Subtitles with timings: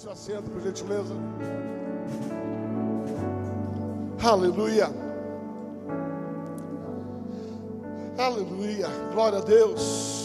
[0.00, 1.12] seu assento, por gentileza.
[4.24, 4.88] Aleluia.
[8.16, 8.88] Aleluia.
[9.12, 10.16] Glória a Deus.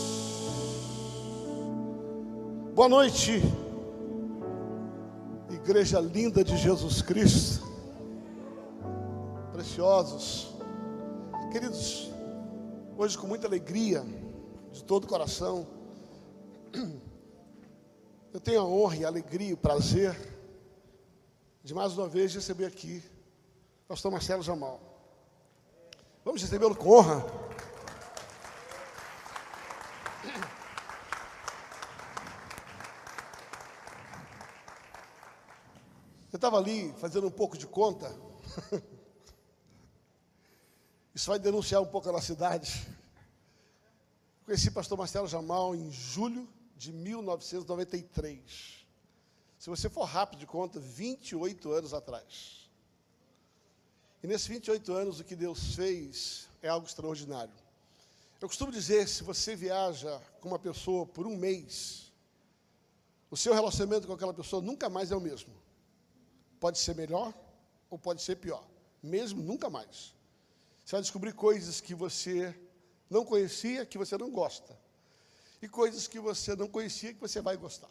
[2.74, 3.42] Boa noite,
[5.50, 7.66] igreja linda de Jesus Cristo.
[9.52, 10.56] Preciosos.
[11.52, 12.10] Queridos,
[12.98, 14.06] hoje com muita alegria,
[14.72, 15.68] de todo o coração,
[18.36, 20.14] eu tenho a honra e a alegria, o prazer
[21.64, 23.02] de mais uma vez receber aqui
[23.86, 24.78] o pastor Marcelo Jamal.
[26.26, 27.26] Vamos recebê-lo com honra.
[36.30, 38.14] Eu estava ali fazendo um pouco de conta.
[41.16, 42.86] Isso vai denunciar um pouco a nossa cidade.
[44.44, 46.46] Conheci o pastor Marcelo Jamal em julho
[46.76, 48.86] de 1993.
[49.58, 52.70] Se você for rápido de conta, 28 anos atrás.
[54.22, 57.54] E nesses 28 anos, o que Deus fez é algo extraordinário.
[58.42, 62.12] Eu costumo dizer: se você viaja com uma pessoa por um mês,
[63.32, 65.54] o seu relacionamento com aquela pessoa nunca mais é o mesmo.
[66.60, 67.34] Pode ser melhor
[67.90, 68.64] ou pode ser pior.
[69.02, 70.14] Mesmo nunca mais.
[70.84, 72.58] Você vai descobrir coisas que você
[73.10, 74.85] não conhecia, que você não gosta
[75.62, 77.90] e coisas que você não conhecia que você vai gostar.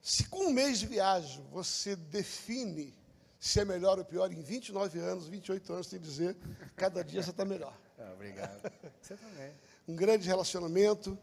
[0.00, 2.94] Se com um mês de viagem você define
[3.42, 6.36] se é melhor ou pior, em 29 anos, 28 anos, tem que dizer,
[6.76, 7.76] cada dia você está melhor.
[7.98, 8.72] Ah, obrigado.
[9.00, 9.52] Você também.
[9.86, 11.16] Um grande relacionamento.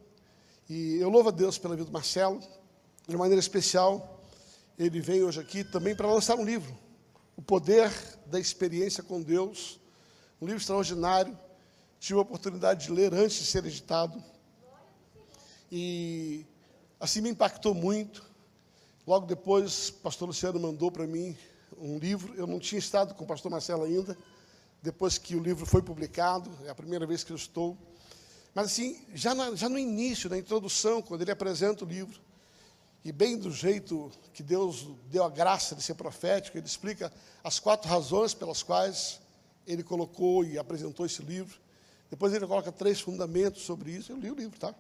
[0.70, 2.42] E eu louvo a Deus pela vida do Marcelo.
[3.06, 4.24] De maneira especial,
[4.78, 6.78] ele veio hoje aqui também para lançar um livro.
[7.36, 7.92] O Poder
[8.28, 9.78] da Experiência com Deus.
[10.40, 11.38] Um livro extraordinário.
[12.00, 14.24] Tive a oportunidade de ler antes de ser editado.
[15.72, 16.46] E
[17.00, 18.24] assim me impactou muito.
[19.06, 21.36] Logo depois, o pastor Luciano mandou para mim
[21.78, 22.34] um livro.
[22.36, 24.18] Eu não tinha estado com o pastor Marcelo ainda,
[24.82, 27.78] depois que o livro foi publicado, é a primeira vez que eu estou.
[28.54, 32.20] Mas assim, já, na, já no início, na introdução, quando ele apresenta o livro,
[33.04, 37.12] e bem do jeito que Deus deu a graça de ser profético, ele explica
[37.44, 39.20] as quatro razões pelas quais
[39.66, 41.58] ele colocou e apresentou esse livro.
[42.10, 44.12] Depois ele coloca três fundamentos sobre isso.
[44.12, 44.76] Eu li o livro, tá?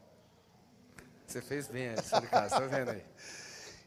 [1.30, 3.06] Você fez bem a explicar, está vendo aí?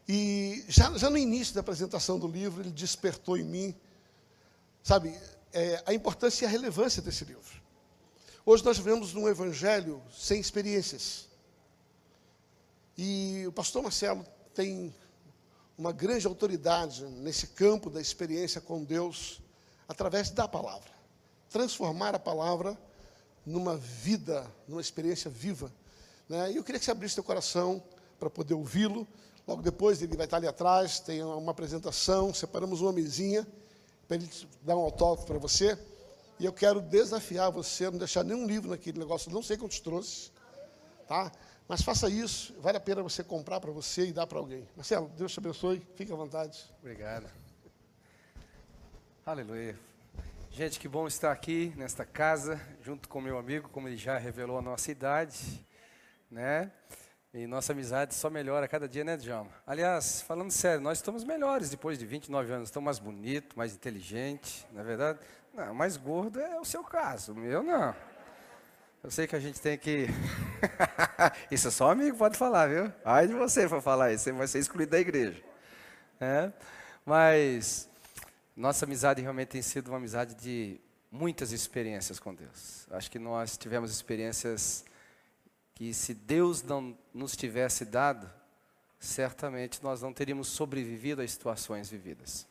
[0.07, 3.75] E já, já no início da apresentação do livro, ele despertou em mim,
[4.81, 5.13] sabe,
[5.51, 7.61] é, a importância e a relevância desse livro.
[8.45, 11.27] Hoje nós vivemos num evangelho sem experiências.
[12.97, 14.25] E o pastor Marcelo
[14.55, 14.95] tem
[15.77, 19.41] uma grande autoridade nesse campo da experiência com Deus,
[19.85, 20.91] através da palavra.
[21.49, 22.77] Transformar a palavra
[23.45, 25.69] numa vida, numa experiência viva
[26.33, 26.51] né?
[26.51, 27.81] E eu queria que você abrisse seu coração
[28.19, 29.07] para poder ouvi-lo.
[29.47, 33.47] Logo depois ele vai estar ali atrás, tem uma apresentação, separamos uma mesinha
[34.07, 34.29] para ele
[34.63, 35.77] dar um autógrafo para você.
[36.39, 39.79] E eu quero desafiar você a não deixar nenhum livro naquele negócio, não sei quantos
[39.79, 40.31] trouxe,
[41.07, 41.31] tá?
[41.67, 44.67] Mas faça isso, vale a pena você comprar para você e dar para alguém.
[44.75, 46.65] Marcelo, Deus te abençoe, fique à vontade.
[46.79, 47.29] Obrigado.
[49.25, 49.77] Aleluia.
[50.51, 54.57] Gente, que bom estar aqui nesta casa, junto com meu amigo, como ele já revelou
[54.57, 55.63] a nossa idade
[56.33, 56.71] né?
[57.33, 59.51] E nossa amizade só melhora cada dia, né, Djalma?
[59.65, 62.69] Aliás, falando sério, nós estamos melhores depois de 29 anos.
[62.69, 65.19] Estamos mais bonitos, mais inteligentes, não é verdade?
[65.53, 67.95] Não, mais gordo é o seu caso, o meu não.
[69.03, 70.07] Eu sei que a gente tem que.
[71.51, 72.91] isso é só amigo pode falar, viu?
[73.03, 75.43] Ai de você for falar isso, você vai ser excluído da igreja.
[76.19, 76.51] É?
[77.05, 77.89] Mas
[78.55, 80.79] nossa amizade realmente tem sido uma amizade de
[81.11, 82.87] muitas experiências com Deus.
[82.91, 84.85] Acho que nós tivemos experiências
[85.75, 88.29] que se Deus não nos tivesse dado,
[88.99, 92.47] certamente nós não teríamos sobrevivido às situações vividas.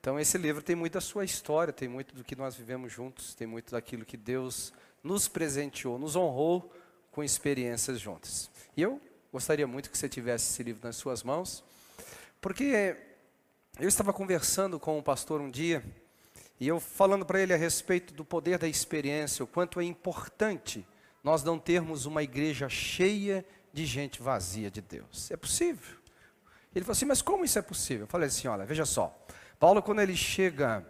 [0.00, 3.34] Então esse livro tem muito da sua história, tem muito do que nós vivemos juntos,
[3.34, 4.72] tem muito daquilo que Deus
[5.02, 6.72] nos presenteou, nos honrou
[7.10, 8.50] com experiências juntas.
[8.76, 9.00] E eu
[9.32, 11.62] gostaria muito que você tivesse esse livro nas suas mãos,
[12.40, 12.96] porque
[13.78, 15.84] eu estava conversando com um pastor um dia,
[16.58, 20.86] e eu falando para ele a respeito do poder da experiência, o quanto é importante
[21.22, 25.30] nós não termos uma igreja cheia de gente vazia de Deus.
[25.30, 25.96] É possível.
[26.74, 28.04] Ele falou assim, mas como isso é possível?
[28.04, 29.16] Eu falei assim, olha, veja só.
[29.58, 30.86] Paulo, quando ele chega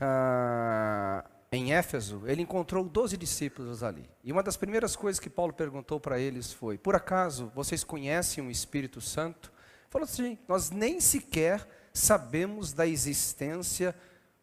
[0.00, 4.08] ah, em Éfeso, ele encontrou 12 discípulos ali.
[4.22, 8.46] E uma das primeiras coisas que Paulo perguntou para eles foi: Por acaso vocês conhecem
[8.46, 9.52] o Espírito Santo?
[9.88, 13.94] Falou assim: Nós nem sequer sabemos da existência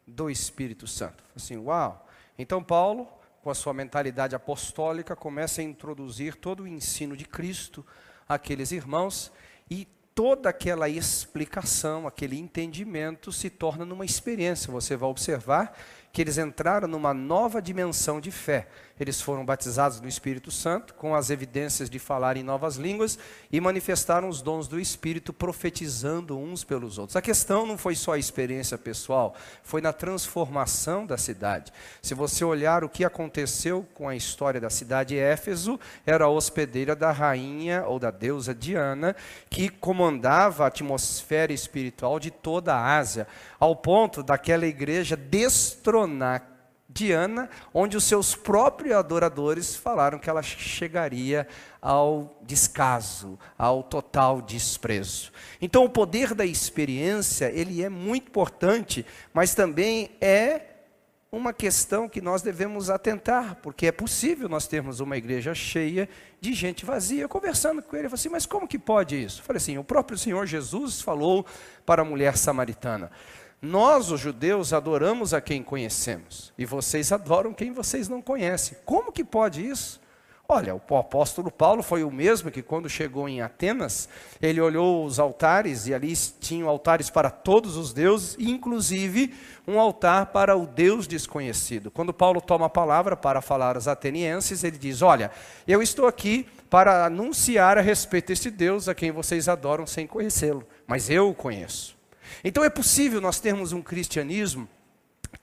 [0.07, 1.23] do Espírito Santo.
[1.35, 2.07] Assim, uau.
[2.37, 3.07] Então Paulo
[3.41, 7.85] com a sua mentalidade apostólica, começa a introduzir todo o ensino de Cristo
[8.29, 9.31] àqueles irmãos
[9.69, 14.71] e toda aquela explicação, aquele entendimento se torna numa experiência.
[14.71, 15.75] Você vai observar
[16.11, 18.67] que eles entraram numa nova dimensão de fé.
[19.01, 23.17] Eles foram batizados no Espírito Santo, com as evidências de falar em novas línguas,
[23.51, 27.15] e manifestaram os dons do Espírito, profetizando uns pelos outros.
[27.15, 29.33] A questão não foi só a experiência pessoal,
[29.63, 31.73] foi na transformação da cidade.
[31.99, 36.95] Se você olhar o que aconteceu com a história da cidade Éfeso, era a hospedeira
[36.95, 39.15] da rainha ou da deusa Diana,
[39.49, 43.25] que comandava a atmosfera espiritual de toda a Ásia,
[43.59, 46.50] ao ponto daquela igreja destronar
[46.93, 51.47] Diana, onde os seus próprios adoradores falaram que ela chegaria
[51.81, 55.31] ao descaso, ao total desprezo.
[55.61, 60.67] Então, o poder da experiência, ele é muito importante, mas também é
[61.31, 66.09] uma questão que nós devemos atentar, porque é possível nós termos uma igreja cheia
[66.41, 67.25] de gente vazia.
[67.25, 69.39] Conversando com ele, eu falei assim, mas como que pode isso?
[69.39, 71.45] Eu falei assim, o próprio Senhor Jesus falou
[71.85, 73.09] para a mulher samaritana,
[73.61, 78.75] nós, os judeus, adoramos a quem conhecemos, e vocês adoram quem vocês não conhecem.
[78.85, 80.01] Como que pode isso?
[80.53, 84.09] Olha, o apóstolo Paulo foi o mesmo que, quando chegou em Atenas,
[84.41, 89.33] ele olhou os altares, e ali tinham altares para todos os deuses, inclusive
[89.65, 91.89] um altar para o Deus desconhecido.
[91.89, 95.31] Quando Paulo toma a palavra para falar aos atenienses, ele diz: Olha,
[95.65, 100.67] eu estou aqui para anunciar a respeito desse Deus a quem vocês adoram sem conhecê-lo,
[100.85, 102.00] mas eu o conheço.
[102.43, 104.67] Então é possível nós termos um cristianismo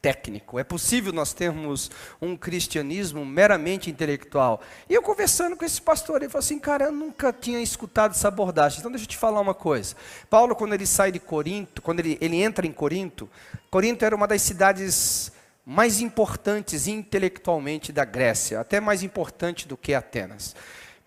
[0.03, 1.91] técnico, é possível nós termos
[2.21, 4.61] um cristianismo meramente intelectual.
[4.89, 8.29] E eu conversando com esse pastor, ele falou assim: Cara, eu nunca tinha escutado essa
[8.29, 8.79] abordagem.
[8.79, 9.97] Então deixa eu te falar uma coisa.
[10.29, 13.29] Paulo, quando ele sai de Corinto, quando ele, ele entra em Corinto,
[13.71, 15.33] Corinto era uma das cidades
[15.65, 20.57] mais importantes intelectualmente da Grécia, até mais importante do que Atenas.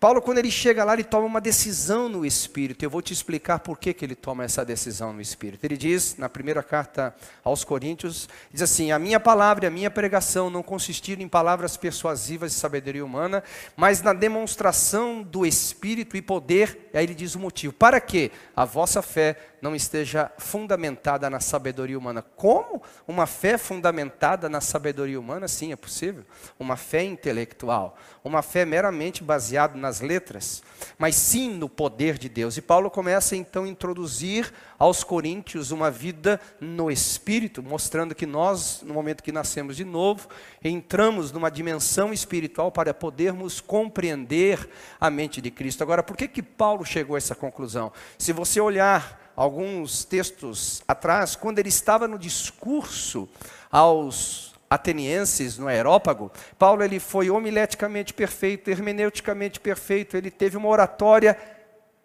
[0.02, 2.84] Paulo, quando ele chega lá, ele toma uma decisão no Espírito.
[2.84, 5.64] Eu vou te explicar por que, que ele toma essa decisão no Espírito.
[5.64, 7.14] Ele diz, na primeira carta
[7.44, 11.76] aos Coríntios, diz assim: A minha palavra e a minha pregação não consistiram em palavras
[11.76, 13.44] persuasivas de sabedoria humana,
[13.76, 16.90] mas na demonstração do Espírito e poder.
[16.92, 21.38] E aí ele diz o motivo: para que a vossa fé não esteja fundamentada na
[21.38, 22.20] sabedoria humana.
[22.20, 25.46] Como uma fé fundamentada na sabedoria humana?
[25.46, 26.24] Sim, é possível.
[26.58, 30.64] Uma fé intelectual, uma fé meramente baseada nas letras,
[30.98, 32.56] mas sim no poder de Deus.
[32.56, 38.82] E Paulo começa então a introduzir aos coríntios uma vida no espírito, mostrando que nós,
[38.82, 40.26] no momento que nascemos de novo,
[40.64, 44.68] entramos numa dimensão espiritual para podermos compreender
[45.00, 45.82] a mente de Cristo.
[45.82, 47.92] Agora, por que que Paulo chegou a essa conclusão?
[48.18, 53.28] Se você olhar alguns textos atrás, quando ele estava no discurso
[53.70, 61.36] aos atenienses no aerópago, Paulo ele foi homileticamente perfeito, hermeneuticamente perfeito, ele teve uma oratória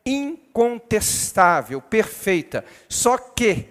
[0.05, 2.63] incontestável, perfeita.
[2.87, 3.69] Só que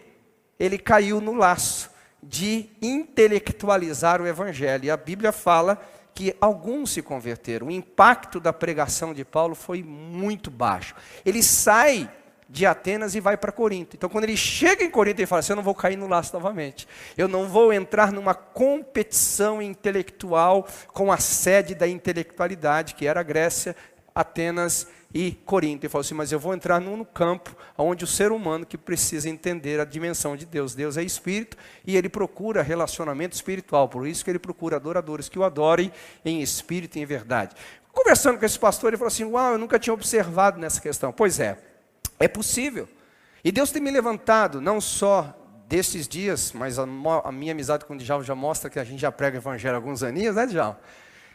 [0.59, 1.91] ele caiu no laço
[2.23, 4.85] de intelectualizar o evangelho.
[4.85, 5.81] E a Bíblia fala
[6.15, 7.69] que alguns se converteram.
[7.69, 10.95] O impacto da pregação de Paulo foi muito baixo.
[11.25, 12.11] Ele sai
[12.49, 13.97] de Atenas e vai para Corinto.
[13.97, 16.33] Então, quando ele chega em Corinto, ele fala assim: Eu não vou cair no laço
[16.33, 16.87] novamente.
[17.17, 23.25] Eu não vou entrar numa competição intelectual com a sede da intelectualidade, que era a
[23.25, 23.75] Grécia,
[24.15, 25.85] Atenas e Corinto.
[25.85, 29.29] Ele falou assim: Mas eu vou entrar num campo onde o ser humano que precisa
[29.29, 30.75] entender a dimensão de Deus.
[30.75, 33.89] Deus é espírito e ele procura relacionamento espiritual.
[33.89, 35.93] Por isso que ele procura adoradores que o adorem
[36.25, 37.57] em espírito e em verdade.
[37.93, 41.13] Conversando com esse pastor, ele falou assim: Uau, eu nunca tinha observado nessa questão.
[41.13, 41.76] Pois é.
[42.19, 42.89] É possível.
[43.45, 45.35] E Deus tem me levantado, não só
[45.69, 46.87] desses dias, mas a,
[47.25, 49.75] a minha amizade com o Djalma já mostra que a gente já prega o evangelho
[49.75, 50.79] há alguns aninhos, né, Djalma?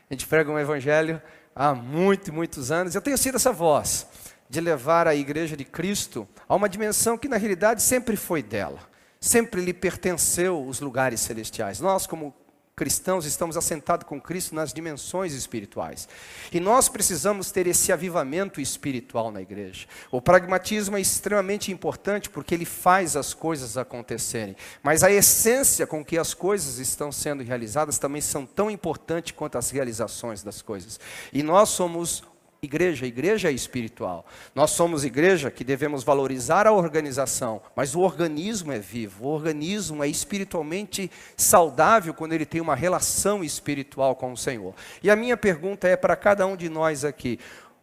[0.10, 1.22] A gente prega um evangelho
[1.56, 2.96] há muitos, muitos anos.
[2.96, 4.08] Eu tenho sido essa voz
[4.50, 8.80] de levar a igreja de Cristo a uma dimensão que na realidade sempre foi dela.
[9.20, 11.80] Sempre lhe pertenceu os lugares celestiais.
[11.80, 12.34] Nós, como
[12.82, 16.10] cristãos estamos assentados com Cristo nas dimensões espirituais.
[16.52, 19.86] E nós precisamos ter esse avivamento espiritual na igreja.
[20.10, 24.56] O pragmatismo é extremamente importante porque ele faz as coisas acontecerem.
[24.82, 29.60] Mas a essência com que as coisas estão sendo realizadas também são tão importantes quanto
[29.60, 31.00] as realizações das coisas.
[31.32, 32.24] E nós somos
[32.64, 34.24] igreja, igreja é espiritual.
[34.54, 40.04] Nós somos igreja que devemos valorizar a organização, mas o organismo é vivo, o organismo
[40.04, 44.76] é espiritualmente saudável quando ele tem uma relação espiritual com o Senhor.
[45.02, 47.40] E a minha pergunta é para cada um de nós aqui: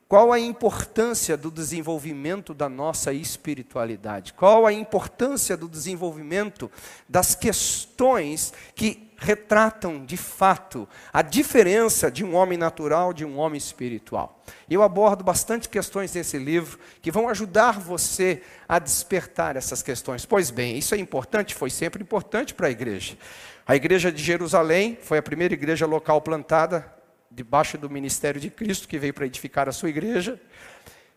[0.09, 4.33] qual a importância do desenvolvimento da nossa espiritualidade?
[4.33, 6.71] Qual a importância do desenvolvimento
[7.07, 13.59] das questões que retratam de fato a diferença de um homem natural de um homem
[13.59, 14.43] espiritual?
[14.71, 20.25] Eu abordo bastante questões nesse livro que vão ajudar você a despertar essas questões.
[20.25, 23.19] Pois bem, isso é importante, foi sempre importante para a igreja.
[23.67, 26.98] A igreja de Jerusalém foi a primeira igreja local plantada
[27.39, 30.41] debaixo do ministério de Cristo, que veio para edificar a sua igreja,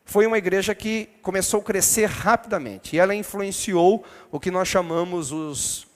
[0.05, 2.95] foi uma igreja que começou a crescer rapidamente.
[2.95, 5.87] E ela influenciou o que nós chamamos os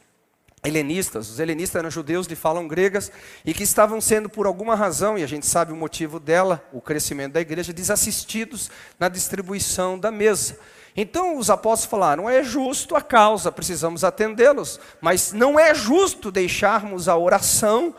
[0.63, 1.29] helenistas.
[1.29, 3.11] Os helenistas eram judeus de falam gregas
[3.45, 6.81] e que estavam sendo, por alguma razão, e a gente sabe o motivo dela, o
[6.81, 10.57] crescimento da igreja, desassistidos na distribuição da mesa.
[10.97, 17.07] Então os apóstolos falaram: é justo a causa, precisamos atendê-los, mas não é justo deixarmos
[17.07, 17.93] a oração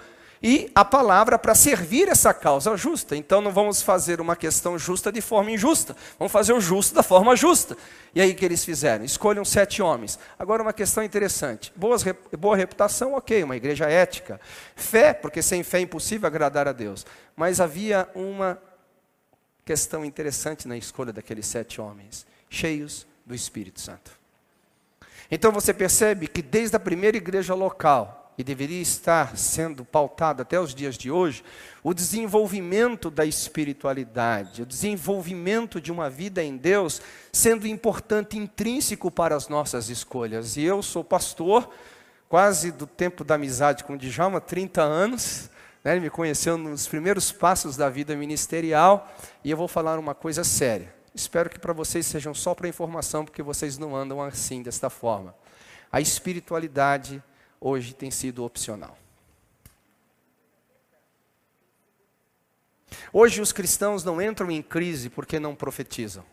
[0.49, 3.17] e a palavra para servir essa causa justa.
[3.17, 7.03] Então não vamos fazer uma questão justa de forma injusta, vamos fazer o justo da
[7.03, 7.77] forma justa.
[8.15, 9.05] E aí que eles fizeram?
[9.05, 10.21] Escolham sete homens.
[10.39, 12.05] Agora uma questão interessante: Boas,
[12.39, 14.41] boa reputação, ok, uma igreja ética.
[14.77, 17.05] Fé, porque sem fé é impossível agradar a Deus.
[17.35, 18.57] Mas havia uma
[19.65, 24.13] questão interessante na escolha daqueles sete homens, cheios do Espírito Santo.
[25.29, 30.61] Então você percebe que desde a primeira igreja local, e deveria estar sendo pautado até
[30.61, 31.43] os dias de hoje,
[31.83, 37.01] o desenvolvimento da espiritualidade, o desenvolvimento de uma vida em Deus,
[37.33, 40.57] sendo importante, intrínseco para as nossas escolhas.
[40.57, 41.71] E eu sou pastor,
[42.29, 45.51] quase do tempo da amizade com o Djalma, 30 anos,
[45.83, 49.11] né, ele me conheceu nos primeiros passos da vida ministerial,
[49.43, 50.95] e eu vou falar uma coisa séria.
[51.15, 55.35] Espero que para vocês sejam só para informação, porque vocês não andam assim, desta forma.
[55.91, 57.23] A espiritualidade
[57.61, 58.97] hoje tem sido opcional.
[63.13, 66.25] Hoje os cristãos não entram em crise porque não profetizam.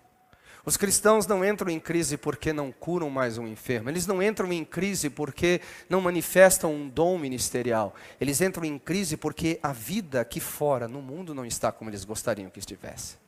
[0.65, 3.89] Os cristãos não entram em crise porque não curam mais um enfermo.
[3.89, 7.93] Eles não entram em crise porque não manifestam um dom ministerial.
[8.19, 12.05] Eles entram em crise porque a vida aqui fora, no mundo, não está como eles
[12.05, 13.22] gostariam que estivesse.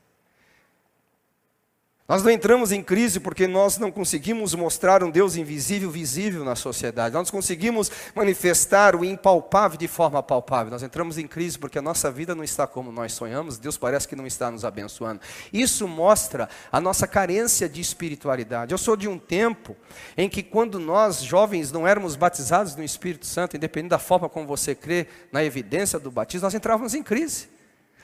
[2.07, 6.55] Nós não entramos em crise porque nós não conseguimos mostrar um Deus invisível visível na
[6.55, 7.15] sociedade.
[7.15, 10.69] Nós conseguimos manifestar o impalpável de forma palpável.
[10.69, 14.07] Nós entramos em crise porque a nossa vida não está como nós sonhamos, Deus parece
[14.07, 15.19] que não está nos abençoando.
[15.51, 18.71] Isso mostra a nossa carência de espiritualidade.
[18.71, 19.75] Eu sou de um tempo
[20.15, 24.45] em que quando nós jovens não éramos batizados no Espírito Santo, independente da forma como
[24.45, 27.49] você crê na evidência do batismo, nós entrávamos em crise.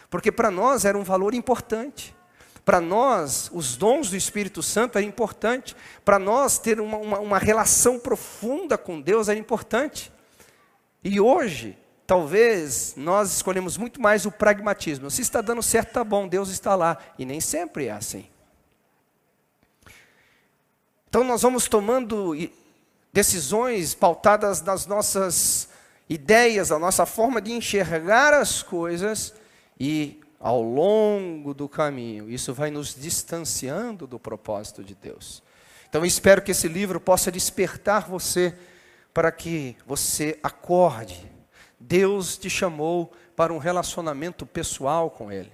[0.10, 2.16] Porque para nós era um valor importante.
[2.64, 5.76] Para nós, os dons do Espírito Santo é importante.
[6.06, 10.12] Para nós, ter uma, uma, uma, relação profunda com Deus é importante.
[11.04, 15.10] E hoje, talvez, nós escolhemos muito mais o pragmatismo.
[15.10, 16.98] Se está dando certo, está bom, Deus está lá.
[17.18, 18.28] E nem sempre é assim.
[21.10, 22.34] Então, nós vamos tomando
[23.12, 25.68] decisões pautadas nas nossas
[26.08, 29.34] ideias, a nossa forma de enxergar as coisas
[29.80, 32.30] e ao longo do caminho.
[32.30, 35.44] Isso vai nos distanciando do propósito de Deus.
[35.88, 38.56] Então, eu espero que esse livro possa despertar você
[39.14, 41.30] para que você acorde.
[41.80, 45.52] Deus te chamou para um relacionamento pessoal com Ele.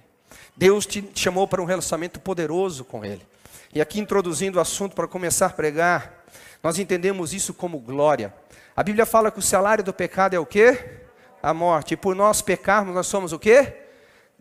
[0.56, 3.26] Deus te chamou para um relacionamento poderoso com Ele.
[3.74, 6.24] E aqui, introduzindo o assunto para começar a pregar,
[6.62, 8.32] nós entendemos isso como glória.
[8.74, 11.02] A Bíblia fala que o salário do pecado é o quê?
[11.42, 11.94] A morte.
[11.94, 13.87] E por nós pecarmos, nós somos o quê?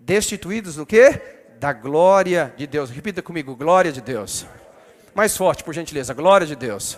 [0.07, 1.21] Destituídos do quê?
[1.59, 2.89] Da glória de Deus.
[2.89, 4.45] Repita comigo, glória de Deus.
[5.13, 6.97] Mais forte, por gentileza, glória de Deus.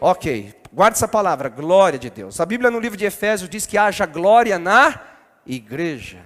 [0.00, 2.40] Ok, guarde essa palavra, glória de Deus.
[2.40, 4.98] A Bíblia no livro de Efésios diz que haja glória na
[5.44, 6.24] igreja.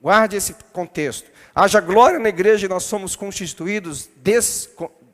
[0.00, 1.28] Guarde esse contexto.
[1.52, 4.08] Haja glória na igreja e nós somos constituídos,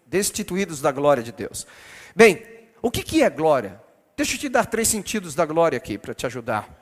[0.06, 1.66] destituídos da glória de Deus.
[2.14, 2.44] Bem,
[2.82, 3.80] o que, que é glória?
[4.14, 6.77] Deixa eu te dar três sentidos da glória aqui para te ajudar.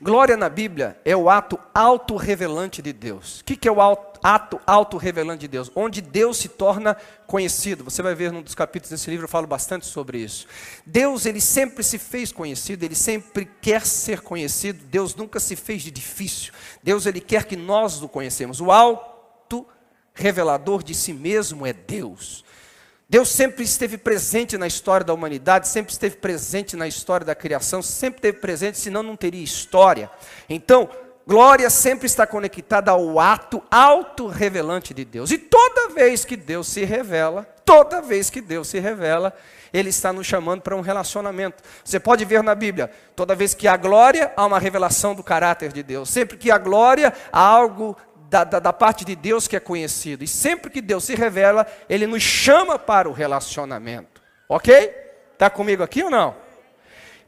[0.00, 3.40] Glória na Bíblia é o ato autorrevelante de Deus.
[3.40, 3.80] O que é o
[4.22, 5.70] ato autorrevelante de Deus?
[5.74, 6.96] Onde Deus se torna
[7.26, 7.84] conhecido.
[7.84, 10.46] Você vai ver num dos capítulos desse livro, eu falo bastante sobre isso.
[10.86, 14.84] Deus, ele sempre se fez conhecido, ele sempre quer ser conhecido.
[14.84, 16.52] Deus nunca se fez de difícil.
[16.82, 18.60] Deus, ele quer que nós o conhecemos.
[18.60, 19.66] O auto
[20.14, 22.44] revelador de si mesmo é Deus.
[23.10, 27.80] Deus sempre esteve presente na história da humanidade, sempre esteve presente na história da criação,
[27.80, 30.10] sempre esteve presente, senão não teria história.
[30.46, 30.90] Então,
[31.26, 35.30] glória sempre está conectada ao ato auto-revelante de Deus.
[35.30, 39.34] E toda vez que Deus se revela, toda vez que Deus se revela,
[39.72, 41.62] Ele está nos chamando para um relacionamento.
[41.82, 45.72] Você pode ver na Bíblia, toda vez que há glória, há uma revelação do caráter
[45.72, 46.10] de Deus.
[46.10, 47.96] Sempre que há glória, há algo
[48.28, 50.22] da, da, da, parte de Deus que é conhecido.
[50.22, 54.22] E sempre que Deus se revela, Ele nos chama para o relacionamento.
[54.48, 54.94] Ok?
[55.32, 56.34] Está comigo aqui ou não?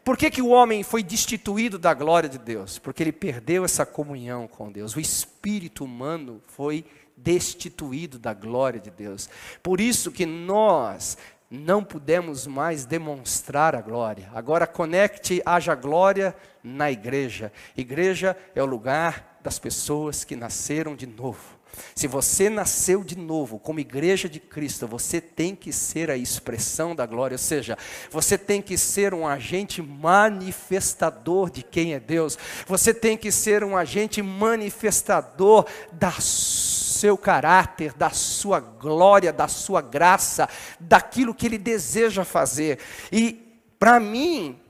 [0.04, 2.78] Por que, que o homem foi destituído da glória de Deus?
[2.78, 4.96] Porque ele perdeu essa comunhão com Deus.
[4.96, 6.84] O espírito humano foi
[7.16, 9.28] destituído da glória de Deus.
[9.62, 11.18] Por isso que nós
[11.50, 14.30] não pudemos mais demonstrar a glória.
[14.34, 17.52] Agora conecte, haja glória na igreja.
[17.76, 21.60] Igreja é o lugar das pessoas que nasceram de novo.
[21.94, 26.94] Se você nasceu de novo como igreja de Cristo, você tem que ser a expressão
[26.94, 27.78] da glória, ou seja,
[28.10, 33.62] você tem que ser um agente manifestador de quem é Deus, você tem que ser
[33.62, 41.56] um agente manifestador da seu caráter, da sua glória, da sua graça, daquilo que ele
[41.56, 42.78] deseja fazer.
[43.10, 43.32] E
[43.78, 44.60] para mim,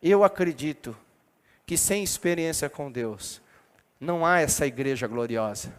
[0.00, 0.96] eu acredito
[1.66, 3.42] que sem experiência com Deus,
[3.98, 5.74] não há essa igreja gloriosa.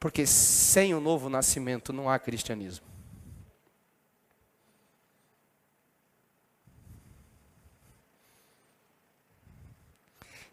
[0.00, 2.86] Porque sem o novo nascimento não há cristianismo.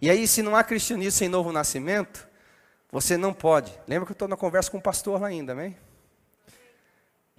[0.01, 2.27] E aí, se não há cristianismo sem novo nascimento,
[2.91, 3.71] você não pode.
[3.87, 5.75] Lembra que eu estou na conversa com o pastor lá ainda, amém?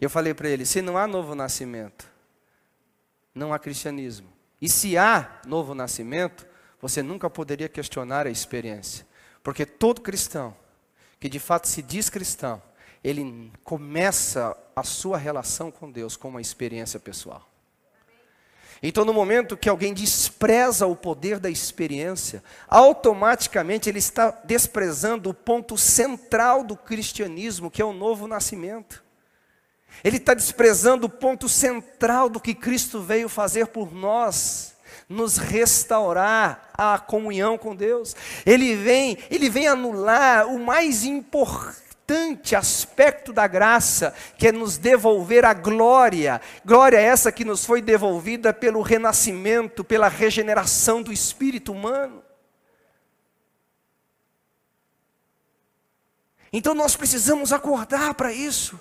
[0.00, 2.08] Eu falei para ele: se não há novo nascimento,
[3.34, 4.32] não há cristianismo.
[4.60, 6.46] E se há novo nascimento,
[6.80, 9.06] você nunca poderia questionar a experiência.
[9.42, 10.56] Porque todo cristão,
[11.18, 12.62] que de fato se diz cristão,
[13.02, 17.48] ele começa a sua relação com Deus com uma experiência pessoal.
[18.82, 25.34] Então, no momento que alguém despreza o poder da experiência, automaticamente ele está desprezando o
[25.34, 29.02] ponto central do cristianismo, que é o novo nascimento.
[30.04, 34.75] Ele está desprezando o ponto central do que Cristo veio fazer por nós
[35.08, 38.14] nos restaurar a comunhão com Deus.
[38.44, 45.44] Ele vem, ele vem anular o mais importante aspecto da graça, que é nos devolver
[45.44, 46.40] a glória.
[46.64, 52.22] Glória essa que nos foi devolvida pelo renascimento, pela regeneração do espírito humano.
[56.52, 58.78] Então nós precisamos acordar para isso.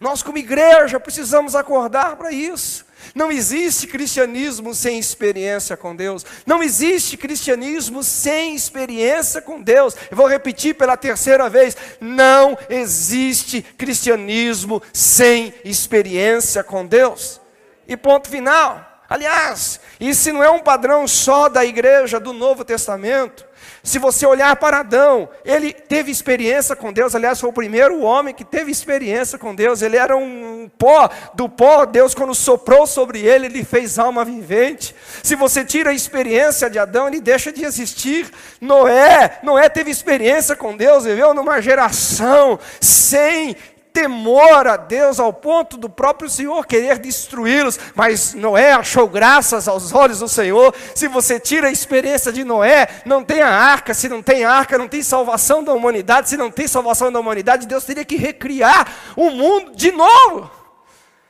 [0.00, 2.86] Nós, como igreja, precisamos acordar para isso.
[3.14, 6.24] Não existe cristianismo sem experiência com Deus.
[6.46, 9.94] Não existe cristianismo sem experiência com Deus.
[10.10, 17.40] Eu vou repetir pela terceira vez: não existe cristianismo sem experiência com Deus.
[17.86, 18.86] E ponto final.
[19.08, 23.47] Aliás, isso não é um padrão só da igreja do Novo Testamento.
[23.82, 28.34] Se você olhar para Adão, ele teve experiência com Deus, aliás, foi o primeiro homem
[28.34, 29.82] que teve experiência com Deus.
[29.82, 34.94] Ele era um pó, do pó, Deus, quando soprou sobre ele, ele fez alma vivente.
[35.22, 38.30] Se você tira a experiência de Adão, ele deixa de existir.
[38.60, 43.56] Noé, Noé teve experiência com Deus, viveu numa geração sem
[43.92, 49.92] temor a Deus ao ponto do próprio Senhor querer destruí-los, mas Noé achou graças aos
[49.92, 50.74] olhos do Senhor.
[50.94, 54.78] Se você tira a experiência de Noé, não tem a arca, se não tem arca,
[54.78, 58.86] não tem salvação da humanidade, se não tem salvação da humanidade, Deus teria que recriar
[59.16, 60.50] o mundo de novo.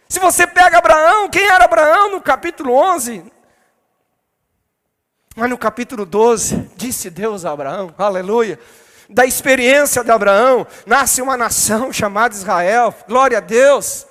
[0.08, 3.24] Se você pega Abraão, quem era Abraão no capítulo 11?
[5.36, 8.58] Mas no capítulo 12, disse Deus a Abraão, aleluia
[9.08, 12.94] da experiência de Abraão, nasce uma nação chamada Israel.
[13.06, 14.06] Glória a Deus.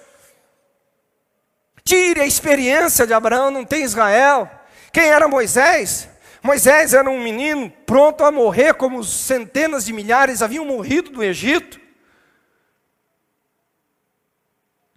[1.84, 4.50] Tire a experiência de Abraão, não tem Israel.
[4.92, 6.10] Quem era Moisés?
[6.42, 11.80] Moisés era um menino pronto a morrer, como centenas de milhares haviam morrido do Egito.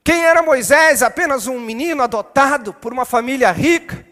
[0.02, 1.02] Quem era Moisés?
[1.02, 4.04] Apenas um menino adotado por uma família rica.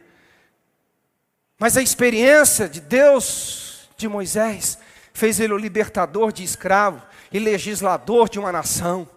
[1.58, 4.78] Mas a experiência de Deus, de Moisés,
[5.18, 7.02] fez ele o libertador de escravo
[7.32, 9.08] e legislador de uma nação.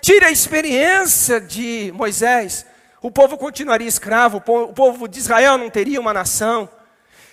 [0.00, 2.66] Tire a experiência de Moisés,
[3.00, 6.68] o povo continuaria escravo, o povo de Israel não teria uma nação.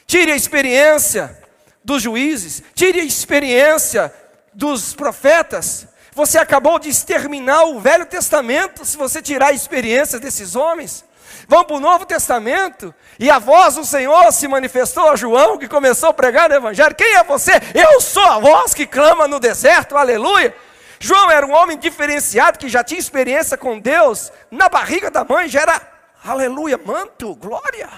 [0.06, 1.38] Tire a experiência
[1.84, 4.14] dos juízes, tire a experiência
[4.54, 5.88] dos profetas.
[6.14, 11.05] Você acabou de exterminar o Velho Testamento se você tirar a experiência desses homens.
[11.48, 12.94] Vamos para o Novo Testamento.
[13.20, 16.96] E a voz do Senhor se manifestou a João, que começou a pregar o Evangelho.
[16.96, 17.54] Quem é você?
[17.74, 20.56] Eu sou a voz que clama no deserto, aleluia.
[21.00, 24.32] João era um homem diferenciado que já tinha experiência com Deus.
[24.50, 25.82] Na barriga da mãe já era,
[26.24, 27.90] aleluia, manto, glória.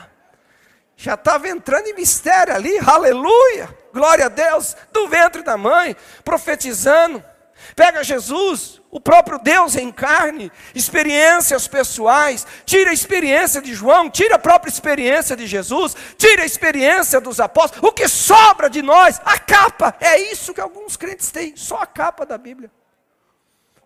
[0.95, 7.23] Já estava entrando em mistério ali, aleluia, glória a Deus, do ventre da mãe, profetizando.
[7.75, 14.35] Pega Jesus, o próprio Deus em carne, experiências pessoais, tira a experiência de João, tira
[14.35, 17.89] a própria experiência de Jesus, tira a experiência dos apóstolos.
[17.89, 19.19] O que sobra de nós?
[19.25, 19.95] A capa.
[19.99, 22.71] É isso que alguns crentes têm, só a capa da Bíblia.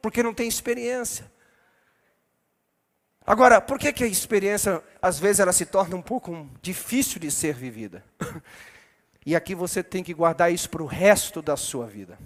[0.02, 1.32] Porque não tem experiência.
[3.26, 7.32] Agora, por que, que a experiência, às vezes, ela se torna um pouco difícil de
[7.32, 8.04] ser vivida?
[9.24, 12.18] E aqui você tem que guardar isso para o resto da sua vida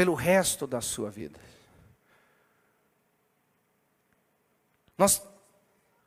[0.00, 1.38] pelo resto da sua vida.
[4.96, 5.20] Nós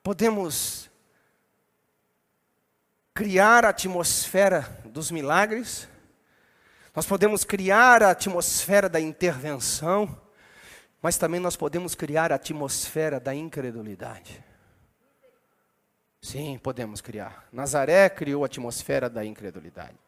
[0.01, 0.89] podemos
[3.13, 5.87] criar a atmosfera dos milagres,
[6.95, 10.19] nós podemos criar a atmosfera da intervenção,
[10.99, 14.43] mas também nós podemos criar a atmosfera da incredulidade.
[16.19, 17.47] Sim, podemos criar.
[17.53, 19.99] Nazaré criou a atmosfera da incredulidade.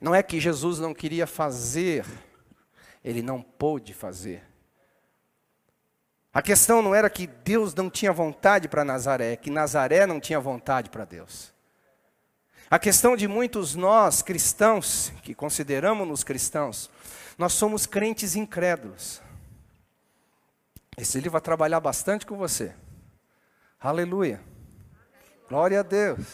[0.00, 2.06] Não é que Jesus não queria fazer
[3.06, 4.42] ele não pôde fazer.
[6.34, 10.40] A questão não era que Deus não tinha vontade para Nazaré, que Nazaré não tinha
[10.40, 11.54] vontade para Deus.
[12.68, 16.90] A questão de muitos nós, cristãos, que consideramos-nos cristãos,
[17.38, 19.22] nós somos crentes incrédulos.
[20.98, 22.74] Esse livro vai trabalhar bastante com você.
[23.78, 24.42] Aleluia.
[25.48, 26.26] Glória a Deus.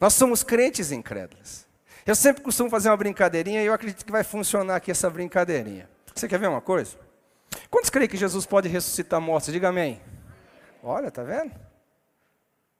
[0.00, 1.67] Nós somos crentes incrédulos.
[2.08, 5.86] Eu sempre costumo fazer uma brincadeirinha e eu acredito que vai funcionar aqui essa brincadeirinha.
[6.14, 6.96] Você quer ver uma coisa?
[7.68, 9.52] Quantos creem que Jesus pode ressuscitar mortos?
[9.52, 10.00] Diga amém.
[10.82, 11.52] Olha, tá vendo?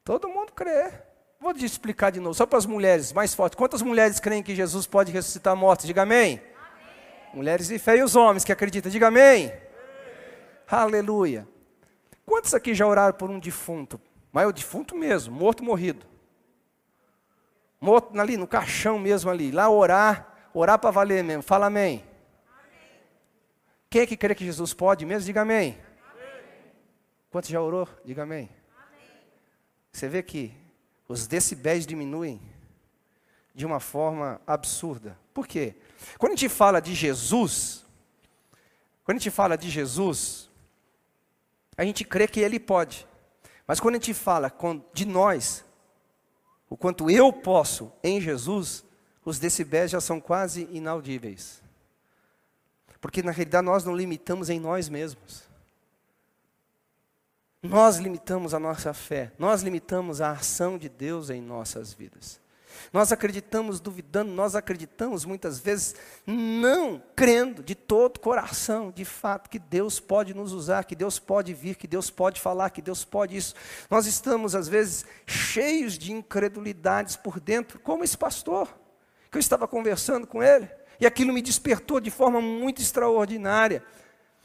[0.03, 0.91] Todo mundo crê.
[1.39, 3.55] Vou te explicar de novo, só para as mulheres, mais forte.
[3.55, 5.85] Quantas mulheres creem que Jesus pode ressuscitar mortos?
[5.85, 6.41] Diga amém.
[6.41, 7.35] amém.
[7.35, 9.49] Mulheres de fé e os homens que acreditam, diga amém.
[9.49, 9.59] amém.
[10.71, 11.47] Aleluia.
[12.25, 14.01] Quantos aqui já oraram por um defunto?
[14.33, 16.07] Mas é o defunto mesmo, morto, morrido
[17.81, 21.43] morto ali no caixão mesmo ali, lá orar, orar para valer mesmo.
[21.43, 22.05] Fala amém.
[23.91, 25.27] Quem é que crê que Jesus pode mesmo?
[25.27, 25.79] Diga amém.
[26.13, 26.45] amém.
[27.31, 27.89] Quanto já orou?
[28.05, 28.51] Diga amém.
[28.77, 29.09] amém.
[29.91, 30.53] Você vê que
[31.09, 32.41] os decibéis diminuem
[33.55, 35.19] de uma forma absurda.
[35.33, 35.75] Por quê?
[36.19, 37.85] Quando a gente fala de Jesus,
[39.05, 40.51] quando a gente fala de Jesus,
[41.77, 43.07] a gente crê que Ele pode.
[43.67, 44.53] Mas quando a gente fala
[44.93, 45.65] de nós,
[46.71, 48.85] o quanto eu posso em Jesus,
[49.25, 51.63] os decibéis já são quase inaudíveis.
[53.01, 55.45] Porque na realidade nós não limitamos em nós mesmos.
[57.63, 62.41] Nós limitamos a nossa fé, nós limitamos a ação de Deus em nossas vidas.
[62.93, 65.95] Nós acreditamos duvidando, nós acreditamos muitas vezes
[66.27, 71.55] não crendo de todo coração, de fato, que Deus pode nos usar, que Deus pode
[71.55, 73.55] vir, que Deus pode falar, que Deus pode isso.
[73.91, 78.69] Nós estamos, às vezes, cheios de incredulidades por dentro, como esse pastor,
[79.31, 80.69] que eu estava conversando com ele,
[81.01, 83.83] e aquilo me despertou de forma muito extraordinária.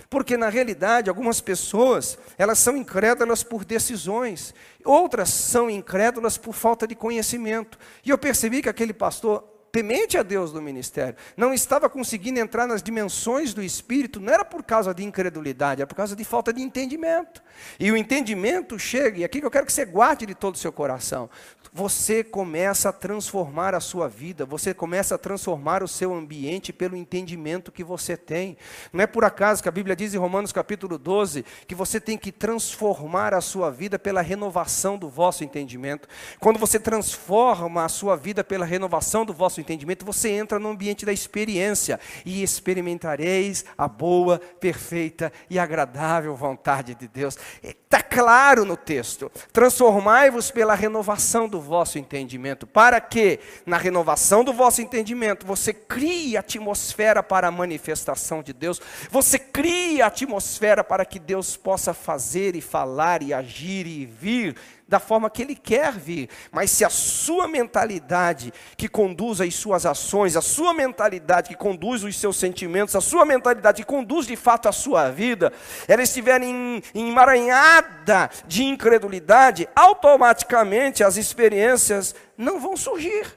[0.09, 6.87] Porque na realidade, algumas pessoas, elas são incrédulas por decisões, outras são incrédulas por falta
[6.87, 7.77] de conhecimento.
[8.05, 12.67] E eu percebi que aquele pastor, temente a Deus do ministério, não estava conseguindo entrar
[12.67, 16.53] nas dimensões do espírito, não era por causa de incredulidade, era por causa de falta
[16.53, 17.41] de entendimento.
[17.79, 20.59] E o entendimento chega, e aqui que eu quero que você guarde de todo o
[20.59, 21.29] seu coração
[21.73, 26.95] você começa a transformar a sua vida, você começa a transformar o seu ambiente pelo
[26.95, 28.55] entendimento que você tem.
[28.91, 32.15] Não é por acaso que a Bíblia diz em Romanos capítulo 12 que você tem
[32.15, 36.07] que transformar a sua vida pela renovação do vosso entendimento.
[36.39, 41.07] Quando você transforma a sua vida pela renovação do vosso entendimento, você entra no ambiente
[41.07, 47.35] da experiência e experimentareis a boa, perfeita e agradável vontade de Deus.
[47.63, 49.31] Está claro no texto.
[49.51, 56.37] Transformai-vos pela renovação do vosso entendimento, para que, na renovação do vosso entendimento, você crie
[56.37, 62.61] atmosfera para a manifestação de Deus, você crie atmosfera para que Deus possa fazer e
[62.61, 64.55] falar e agir e vir
[64.93, 69.87] da forma que Ele quer vir, mas se a sua mentalidade que conduz as suas
[69.87, 74.35] ações, a sua mentalidade que conduz os seus sentimentos, a sua mentalidade que conduz de
[74.35, 75.51] fato a sua vida,
[75.87, 83.35] ela estiver em, emaranhada de incredulidade, automaticamente as experiências não vão surgir.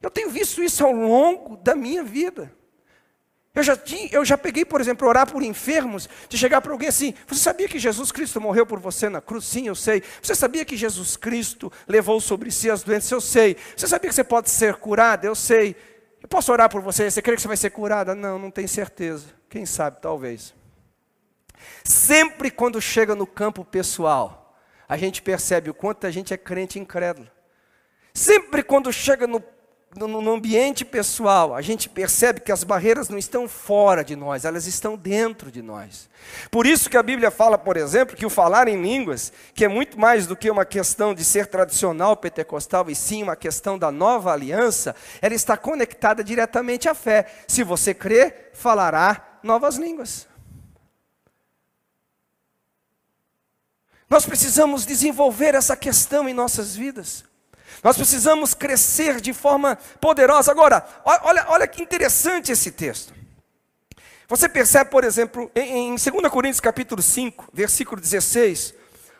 [0.00, 2.55] Eu tenho visto isso ao longo da minha vida.
[3.56, 6.90] Eu já, tinha, eu já peguei, por exemplo, orar por enfermos, de chegar para alguém
[6.90, 9.46] assim: Você sabia que Jesus Cristo morreu por você na cruz?
[9.46, 10.02] Sim, eu sei.
[10.20, 13.10] Você sabia que Jesus Cristo levou sobre si as doenças?
[13.10, 13.56] Eu sei.
[13.74, 15.24] Você sabia que você pode ser curado?
[15.24, 15.74] Eu sei.
[16.22, 17.10] Eu posso orar por você?
[17.10, 18.14] Você crê que você vai ser curada?
[18.14, 19.28] Não, não tenho certeza.
[19.48, 20.54] Quem sabe, talvez.
[21.82, 24.54] Sempre quando chega no campo pessoal,
[24.86, 27.30] a gente percebe o quanto a gente é crente incrédulo.
[28.12, 29.40] Sempre quando chega no
[29.96, 34.44] no, no ambiente pessoal, a gente percebe que as barreiras não estão fora de nós,
[34.44, 36.08] elas estão dentro de nós.
[36.50, 39.68] Por isso que a Bíblia fala, por exemplo, que o falar em línguas, que é
[39.68, 43.90] muito mais do que uma questão de ser tradicional pentecostal, e sim uma questão da
[43.90, 47.26] nova aliança, ela está conectada diretamente à fé.
[47.48, 50.26] Se você crê, falará novas línguas.
[54.08, 57.24] Nós precisamos desenvolver essa questão em nossas vidas.
[57.82, 60.50] Nós precisamos crescer de forma poderosa.
[60.50, 63.14] Agora, olha, olha que interessante esse texto.
[64.28, 68.74] Você percebe, por exemplo, em, 2 Coríntios capítulo 5, versículo 16,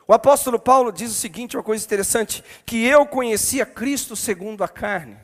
[0.08, 4.68] o apóstolo Paulo diz o seguinte, uma coisa interessante, que eu conhecia Cristo segundo a
[4.68, 5.16] carne.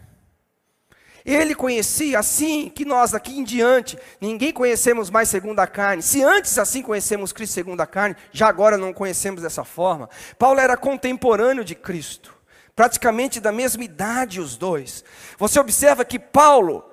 [1.25, 6.03] Ele conhecia assim que nós daqui em diante, ninguém conhecemos mais segundo a carne.
[6.03, 10.09] Se antes assim conhecemos Cristo segundo a carne, já agora não conhecemos dessa forma.
[10.39, 12.42] Paulo era contemporâneo de Cristo
[12.75, 15.05] praticamente da mesma idade os dois.
[15.39, 16.85] Você observa que Paulo,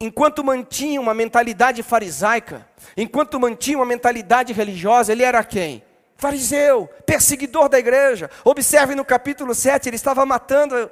[0.00, 5.82] enquanto mantinha uma mentalidade farisaica, enquanto mantinha uma mentalidade religiosa, ele era quem?
[6.16, 8.30] Fariseu, perseguidor da igreja.
[8.44, 10.90] Observe no capítulo 7, ele estava matando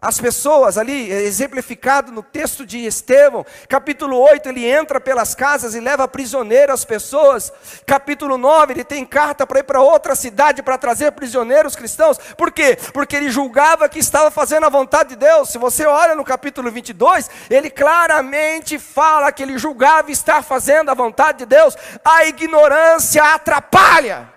[0.00, 5.74] as pessoas ali, é exemplificado no texto de Estevão, capítulo 8, ele entra pelas casas
[5.74, 7.50] e leva prisioneiro as pessoas.
[7.86, 12.18] Capítulo 9, ele tem carta para ir para outra cidade para trazer prisioneiros cristãos.
[12.36, 12.78] Por quê?
[12.92, 15.48] Porque ele julgava que estava fazendo a vontade de Deus.
[15.48, 20.94] Se você olha no capítulo 22, ele claramente fala que ele julgava estar fazendo a
[20.94, 21.74] vontade de Deus.
[22.04, 24.28] A ignorância atrapalha.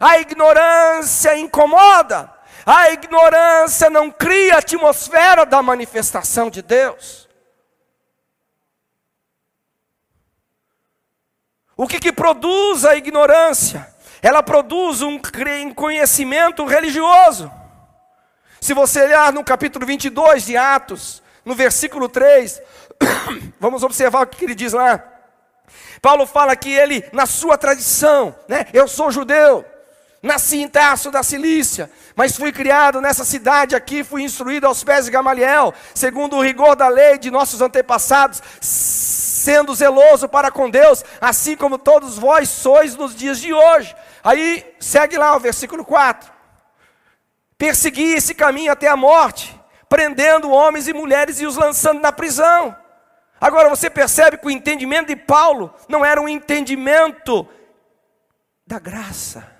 [0.00, 2.33] A ignorância incomoda.
[2.66, 7.28] A ignorância não cria a atmosfera da manifestação de Deus.
[11.76, 13.92] O que, que produz a ignorância?
[14.22, 15.20] Ela produz um
[15.74, 17.52] conhecimento religioso.
[18.60, 22.62] Se você olhar no capítulo 22 de Atos, no versículo 3,
[23.60, 25.04] vamos observar o que ele diz lá.
[26.00, 29.64] Paulo fala que ele, na sua tradição, né, eu sou judeu,
[30.24, 35.04] Nasci em Tarso da Cilícia, mas fui criado nessa cidade aqui, fui instruído aos pés
[35.04, 41.04] de Gamaliel, segundo o rigor da lei de nossos antepassados, sendo zeloso para com Deus,
[41.20, 43.94] assim como todos vós sois nos dias de hoje.
[44.24, 46.32] Aí segue lá o versículo 4.
[47.58, 49.54] Persegui esse caminho até a morte,
[49.90, 52.74] prendendo homens e mulheres e os lançando na prisão.
[53.38, 57.46] Agora você percebe que o entendimento de Paulo não era um entendimento
[58.66, 59.52] da graça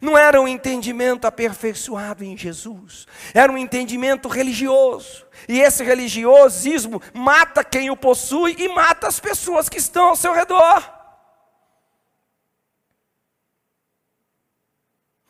[0.00, 5.26] não era um entendimento aperfeiçoado em Jesus, era um entendimento religioso.
[5.48, 10.32] E esse religiosismo mata quem o possui e mata as pessoas que estão ao seu
[10.32, 11.00] redor.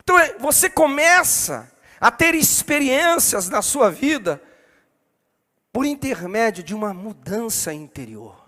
[0.03, 4.41] Então é, você começa a ter experiências na sua vida
[5.73, 8.41] por intermédio de uma mudança interior.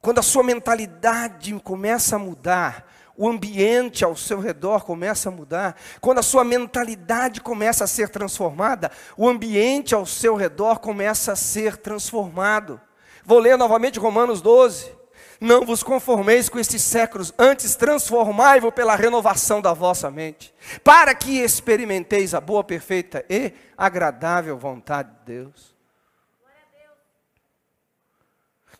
[0.00, 2.86] Quando a sua mentalidade começa a mudar,
[3.18, 8.08] o ambiente ao seu redor começa a mudar, quando a sua mentalidade começa a ser
[8.10, 12.80] transformada, o ambiente ao seu redor começa a ser transformado.
[13.24, 14.96] Vou ler novamente Romanos 12.
[15.40, 20.54] Não vos conformeis com estes séculos, antes transformai-vos pela renovação da vossa mente,
[20.84, 25.76] para que experimenteis a boa, perfeita e agradável vontade de Deus.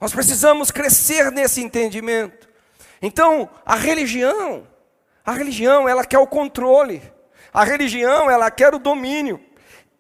[0.00, 2.48] Nós precisamos crescer nesse entendimento.
[3.00, 4.66] Então, a religião,
[5.24, 7.02] a religião, ela quer o controle.
[7.52, 9.40] A religião, ela quer o domínio.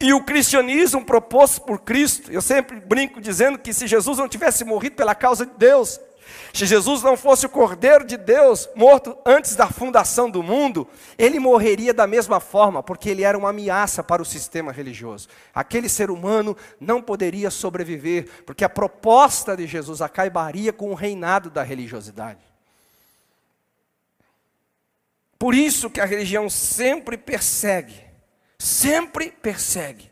[0.00, 4.64] E o cristianismo proposto por Cristo, eu sempre brinco dizendo que se Jesus não tivesse
[4.64, 6.00] morrido pela causa de Deus,
[6.52, 11.38] se Jesus não fosse o Cordeiro de Deus, morto antes da fundação do mundo, ele
[11.38, 15.28] morreria da mesma forma, porque ele era uma ameaça para o sistema religioso.
[15.54, 21.50] Aquele ser humano não poderia sobreviver, porque a proposta de Jesus acabaria com o reinado
[21.50, 22.47] da religiosidade.
[25.38, 28.04] Por isso que a religião sempre persegue,
[28.58, 30.10] sempre persegue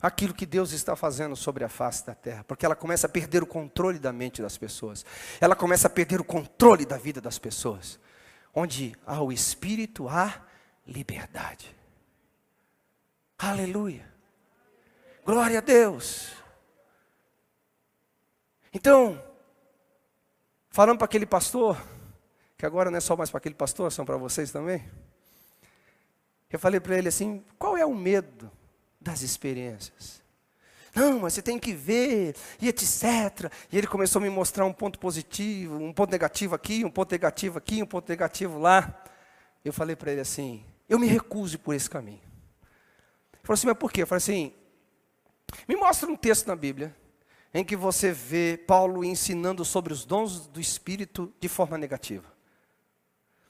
[0.00, 3.42] aquilo que Deus está fazendo sobre a face da terra, porque ela começa a perder
[3.42, 5.04] o controle da mente das pessoas,
[5.40, 7.98] ela começa a perder o controle da vida das pessoas.
[8.52, 10.42] Onde há o Espírito, há
[10.86, 11.74] liberdade.
[13.38, 14.10] Aleluia.
[15.24, 16.32] Glória a Deus.
[18.72, 19.22] Então,
[20.70, 21.80] falando para aquele pastor,
[22.60, 24.84] que agora não é só mais para aquele pastor, são para vocês também.
[26.50, 28.50] Eu falei para ele assim: qual é o medo
[29.00, 30.20] das experiências?
[30.94, 33.50] Não, mas você tem que ver, e etc.
[33.72, 37.10] E ele começou a me mostrar um ponto positivo, um ponto negativo aqui, um ponto
[37.10, 39.02] negativo aqui, um ponto negativo lá.
[39.64, 42.20] Eu falei para ele assim: eu me recuso por esse caminho.
[43.42, 44.02] falou assim, mas por quê?
[44.02, 44.52] Eu falei assim,
[45.66, 46.94] me mostra um texto na Bíblia
[47.54, 52.29] em que você vê Paulo ensinando sobre os dons do Espírito de forma negativa.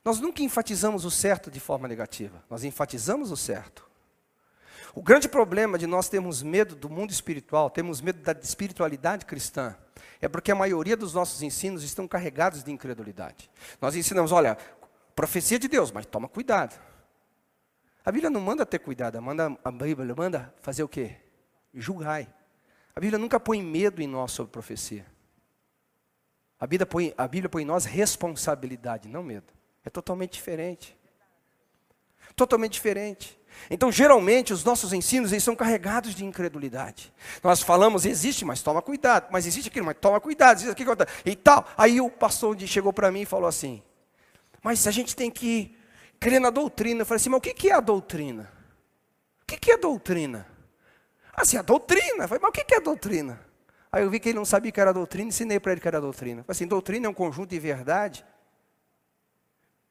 [0.04, 3.88] Nós nunca enfatizamos o certo de forma negativa, nós enfatizamos o certo.
[4.94, 9.76] O grande problema de nós termos medo do mundo espiritual, temos medo da espiritualidade cristã,
[10.20, 13.50] é porque a maioria dos nossos ensinos estão carregados de incredulidade.
[13.80, 14.56] Nós ensinamos, olha,
[15.14, 16.80] profecia de Deus, mas toma cuidado.
[18.04, 21.16] A Bíblia não manda ter cuidado, manda, a Bíblia manda fazer o quê?
[21.72, 22.26] Julgai.
[22.96, 25.06] A Bíblia nunca põe medo em nós sobre profecia.
[26.58, 29.60] A Bíblia põe, a Bíblia põe em nós responsabilidade, não medo.
[29.84, 30.96] É totalmente diferente.
[32.36, 33.38] Totalmente diferente.
[33.68, 37.12] Então, geralmente, os nossos ensinos eles são carregados de incredulidade.
[37.42, 39.28] Nós falamos, existe, mas toma cuidado.
[39.30, 40.58] Mas existe aquilo, mas toma cuidado.
[40.58, 41.66] Existe aquilo, e tal.
[41.76, 43.82] Aí o pastor chegou para mim e falou assim:
[44.62, 45.76] Mas a gente tem que
[46.18, 47.02] crer na doutrina.
[47.02, 48.50] Eu falei assim: Mas o que é a doutrina?
[49.42, 50.46] O que é a doutrina?
[51.34, 52.24] Assim, a doutrina.
[52.24, 53.40] Eu falei, mas o que é a doutrina?
[53.90, 56.00] Aí eu vi que ele não sabia que era doutrina, ensinei para ele que era
[56.00, 56.40] doutrina.
[56.40, 58.24] Eu falei assim: doutrina é um conjunto de verdade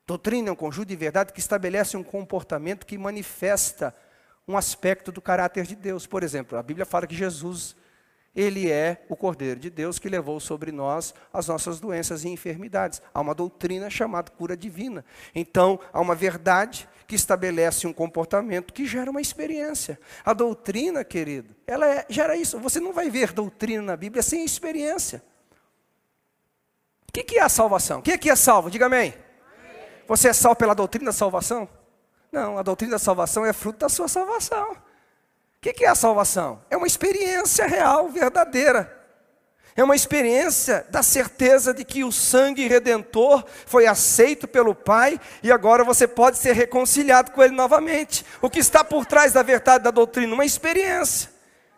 [0.09, 3.93] Doutrina é um conjunto de verdade que estabelece um comportamento que manifesta
[4.47, 6.07] um aspecto do caráter de Deus.
[6.07, 7.75] Por exemplo, a Bíblia fala que Jesus,
[8.35, 13.03] ele é o Cordeiro de Deus que levou sobre nós as nossas doenças e enfermidades.
[13.13, 15.05] Há uma doutrina chamada cura divina.
[15.35, 19.99] Então, há uma verdade que estabelece um comportamento que gera uma experiência.
[20.25, 22.57] A doutrina, querido, ela é, gera isso.
[22.57, 25.21] Você não vai ver doutrina na Bíblia sem experiência.
[27.07, 28.01] O que, que é a salvação?
[28.01, 28.71] Quem aqui é salvo?
[28.71, 29.28] Diga amém.
[30.09, 31.69] Você é salvo pela doutrina da salvação?
[32.31, 34.71] Não, a doutrina da salvação é fruto da sua salvação.
[34.71, 34.77] O
[35.61, 36.59] que é a salvação?
[36.67, 38.97] É uma experiência real, verdadeira.
[39.75, 45.51] É uma experiência da certeza de que o sangue redentor foi aceito pelo Pai e
[45.51, 48.25] agora você pode ser reconciliado com Ele novamente.
[48.41, 50.33] O que está por trás da verdade da doutrina?
[50.33, 51.29] Uma experiência.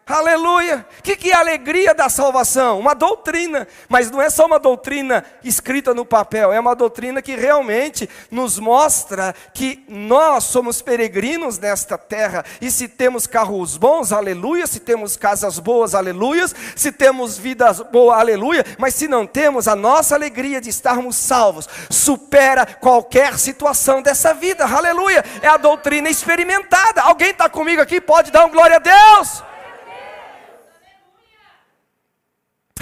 [0.06, 0.86] Aleluia!
[1.00, 2.80] O que, que é a alegria da salvação?
[2.80, 7.36] Uma doutrina, mas não é só uma doutrina escrita no papel, é uma doutrina que
[7.36, 14.66] realmente nos mostra que nós somos peregrinos nesta terra, e se temos carros bons, aleluia,
[14.68, 19.76] se temos casas boas, aleluia, se temos vidas boas, aleluia, mas se não temos, a
[19.76, 25.24] nossa alegria de estarmos salvos supera qualquer situação dessa vida, aleluia!
[25.42, 27.02] É a doutrina experimentada.
[27.02, 28.02] Alguém está comigo aqui?
[28.02, 29.51] Pode dar um glória a Deus?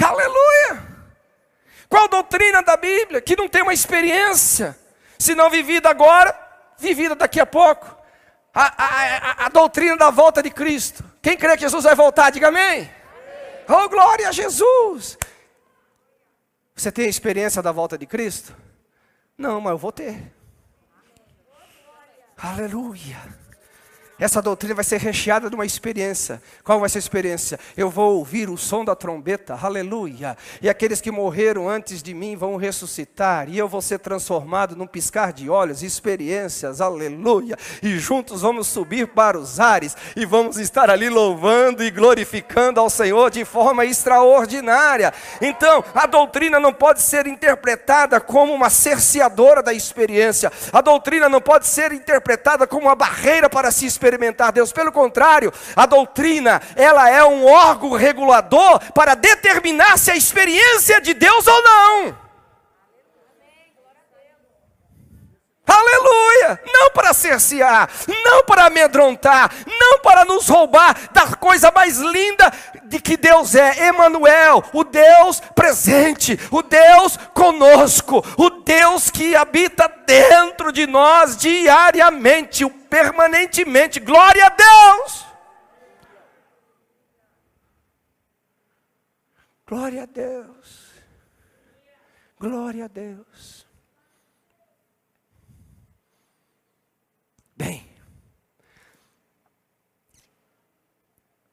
[0.03, 0.87] Aleluia!
[1.87, 4.77] Qual doutrina da Bíblia que não tem uma experiência,
[5.17, 6.35] se não vivida agora,
[6.77, 7.97] vivida daqui a pouco?
[8.53, 11.03] A, a, a, a, doutrina da volta de Cristo.
[11.21, 12.89] Quem crê que Jesus vai voltar, diga amém.
[13.67, 15.17] Oh, glória a Jesus!
[16.75, 18.55] Você tem a experiência da volta de Cristo?
[19.37, 20.33] Não, mas eu vou ter.
[22.37, 23.38] Aleluia.
[24.19, 26.41] Essa doutrina vai ser recheada de uma experiência.
[26.61, 27.57] Qual vai ser a experiência?
[27.77, 30.35] Eu vou ouvir o som da trombeta, aleluia.
[30.61, 33.47] E aqueles que morreram antes de mim vão ressuscitar.
[33.47, 37.57] E eu vou ser transformado num piscar de olhos, experiências, aleluia.
[37.81, 42.89] E juntos vamos subir para os ares e vamos estar ali louvando e glorificando ao
[42.89, 45.13] Senhor de forma extraordinária.
[45.39, 50.51] Então, a doutrina não pode ser interpretada como uma cerceadora da experiência.
[50.73, 54.71] A doutrina não pode ser interpretada como uma barreira para se experimentar experimentar Deus.
[54.71, 60.99] Pelo contrário, a doutrina, ela é um órgão regulador para determinar se a experiência é
[60.99, 62.29] de Deus ou não.
[65.67, 66.59] Aleluia!
[66.73, 67.87] Não para cercear,
[68.25, 72.51] não para amedrontar, não para nos roubar da coisa mais linda
[72.85, 79.87] de que Deus é, Emanuel, o Deus presente, o Deus conosco, o Deus que habita
[80.07, 83.99] dentro de nós diariamente, permanentemente.
[83.99, 85.29] Glória a Deus!
[89.69, 90.89] Glória a Deus.
[92.39, 93.67] Glória a Deus.
[97.55, 97.87] Bem,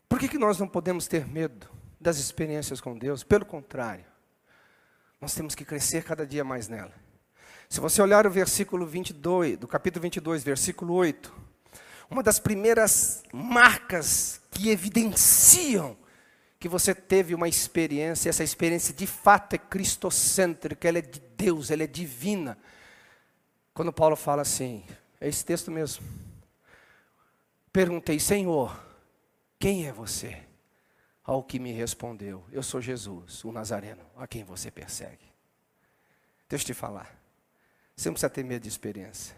[0.08, 1.68] por que, que nós não podemos ter medo
[2.00, 3.22] das experiências com Deus?
[3.22, 4.06] Pelo contrário,
[5.20, 6.94] nós temos que crescer cada dia mais nela.
[7.68, 11.34] Se você olhar o versículo 22, do capítulo 22, versículo 8,
[12.08, 15.96] uma das primeiras marcas que evidenciam
[16.58, 21.70] que você teve uma experiência, essa experiência de fato é cristocêntrica, ela é de Deus,
[21.70, 22.56] ela é divina.
[23.74, 24.84] Quando Paulo fala assim,
[25.20, 26.04] é esse texto mesmo.
[27.72, 28.80] Perguntei, Senhor,
[29.58, 30.42] quem é você?
[31.22, 35.26] Ao que me respondeu, eu sou Jesus, o Nazareno, a quem você persegue.
[36.48, 37.14] Deixa eu te falar,
[37.96, 39.34] você não precisa ter medo de experiência,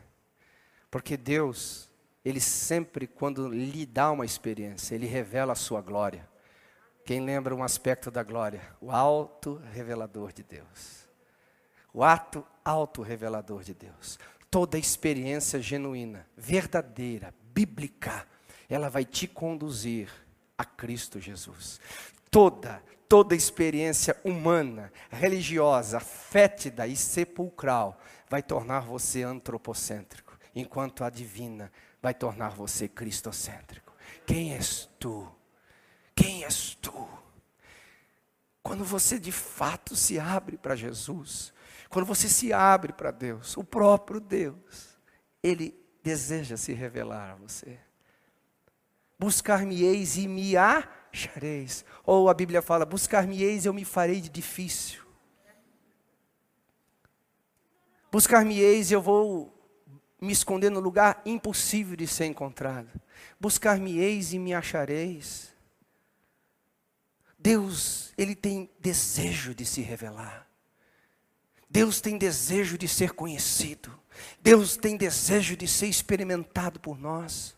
[0.91, 1.89] porque Deus
[2.29, 6.29] ele sempre, quando lhe dá uma experiência, ele revela a sua glória.
[7.05, 8.61] Quem lembra um aspecto da glória?
[8.83, 11.09] O alto revelador de Deus.
[11.91, 14.19] O ato alto revelador de Deus.
[14.51, 18.27] Toda experiência genuína, verdadeira, bíblica,
[18.69, 20.11] ela vai te conduzir
[20.59, 21.81] a Cristo Jesus.
[22.31, 27.99] Toda, toda experiência humana, religiosa, fétida e sepulcral
[28.29, 33.95] vai tornar você antropocêntrico, enquanto a divina vai tornar você cristocêntrico.
[34.27, 35.27] Quem és tu?
[36.15, 37.09] Quem és tu?
[38.63, 41.55] Quando você de fato se abre para Jesus,
[41.89, 44.99] quando você se abre para Deus, o próprio Deus,
[45.43, 47.79] Ele deseja se revelar a você.
[49.19, 50.57] Buscar-me-eis e me
[51.13, 51.85] achareis.
[52.05, 55.03] Ou a Bíblia fala: buscar-me-eis eu me farei de difícil.
[58.11, 59.55] Buscar-me-eis eu vou
[60.21, 62.89] me esconder no lugar impossível de ser encontrado.
[63.39, 65.55] Buscar-me-eis e me achareis.
[67.39, 70.49] Deus, Ele tem desejo de se revelar.
[71.71, 73.97] Deus tem desejo de ser conhecido.
[74.41, 77.55] Deus tem desejo de ser experimentado por nós.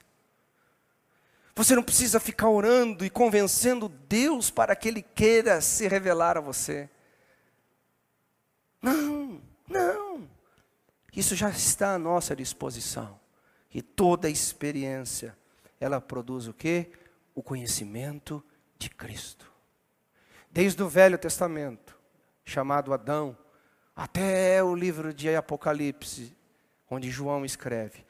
[1.55, 6.41] Você não precisa ficar orando e convencendo Deus para que Ele queira se revelar a
[6.41, 6.89] você.
[8.81, 10.29] Não, não.
[11.15, 13.19] Isso já está à nossa disposição.
[13.73, 15.37] E toda experiência,
[15.79, 16.91] ela produz o quê?
[17.35, 18.43] O conhecimento
[18.79, 19.51] de Cristo.
[20.51, 21.97] Desde o Velho Testamento,
[22.45, 23.37] chamado Adão,
[23.95, 26.35] até o livro de Apocalipse,
[26.91, 28.05] onde João escreve,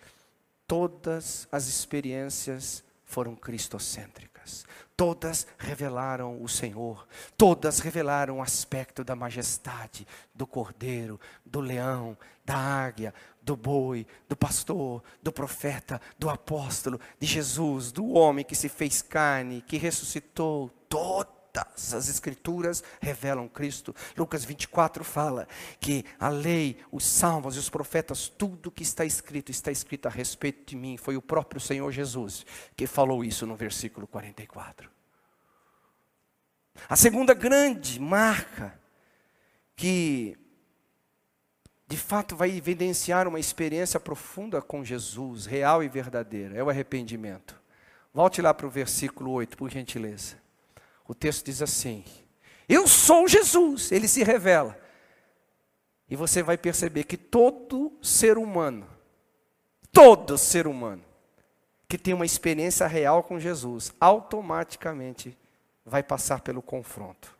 [0.67, 4.65] todas as experiências foram cristocêntricas.
[4.97, 7.07] Todas revelaram o Senhor,
[7.37, 14.37] todas revelaram o aspecto da majestade, do cordeiro, do leão, da águia, do boi, do
[14.37, 20.71] pastor, do profeta, do apóstolo, de Jesus, do homem que se fez carne, que ressuscitou.
[20.89, 23.95] Todas Todas as escrituras revelam Cristo.
[24.17, 25.49] Lucas 24 fala
[25.81, 30.11] que a lei, os salmos e os profetas, tudo que está escrito, está escrito a
[30.11, 30.97] respeito de mim.
[30.97, 32.47] Foi o próprio Senhor Jesus
[32.77, 34.89] que falou isso no versículo 44.
[36.89, 38.79] A segunda grande marca
[39.75, 40.37] que
[41.87, 47.61] de fato vai evidenciar uma experiência profunda com Jesus, real e verdadeira, é o arrependimento.
[48.15, 50.37] Volte lá para o versículo 8, por gentileza.
[51.11, 52.05] O texto diz assim:
[52.69, 54.81] Eu sou Jesus, ele se revela.
[56.09, 58.89] E você vai perceber que todo ser humano,
[59.91, 61.03] todo ser humano,
[61.89, 65.37] que tem uma experiência real com Jesus, automaticamente
[65.85, 67.37] vai passar pelo confronto,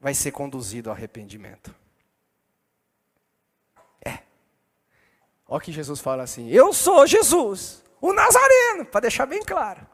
[0.00, 1.74] vai ser conduzido ao arrependimento.
[4.02, 4.20] É.
[5.46, 9.86] Olha que Jesus fala assim: Eu sou Jesus, o Nazareno, para deixar bem claro.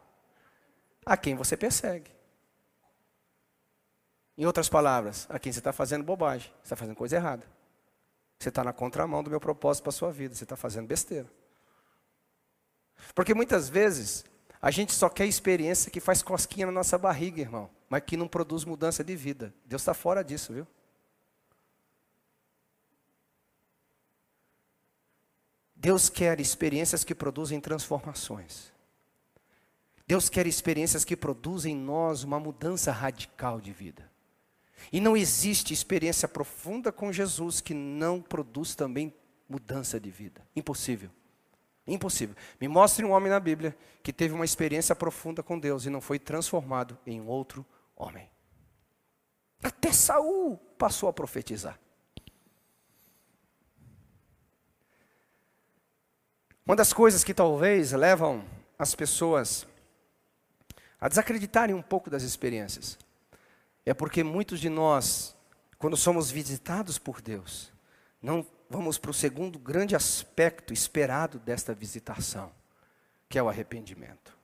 [1.04, 2.15] A quem você persegue.
[4.36, 7.46] Em outras palavras, aqui você está fazendo bobagem, você está fazendo coisa errada.
[8.38, 11.26] Você está na contramão do meu propósito para a sua vida, você está fazendo besteira.
[13.14, 14.24] Porque muitas vezes
[14.60, 18.28] a gente só quer experiência que faz cosquinha na nossa barriga, irmão, mas que não
[18.28, 19.54] produz mudança de vida.
[19.64, 20.66] Deus está fora disso, viu?
[25.74, 28.72] Deus quer experiências que produzem transformações.
[30.06, 34.15] Deus quer experiências que produzem em nós uma mudança radical de vida.
[34.92, 39.12] E não existe experiência profunda com Jesus que não produz também
[39.48, 40.42] mudança de vida.
[40.54, 41.10] Impossível.
[41.86, 42.34] Impossível.
[42.60, 46.00] Me mostre um homem na Bíblia que teve uma experiência profunda com Deus e não
[46.00, 47.64] foi transformado em outro
[47.94, 48.28] homem.
[49.62, 51.78] Até Saul passou a profetizar.
[56.64, 58.44] Uma das coisas que talvez levam
[58.76, 59.66] as pessoas
[61.00, 62.98] a desacreditarem um pouco das experiências
[63.86, 65.36] é porque muitos de nós,
[65.78, 67.72] quando somos visitados por Deus,
[68.20, 72.50] não vamos para o segundo grande aspecto esperado desta visitação,
[73.28, 74.36] que é o arrependimento.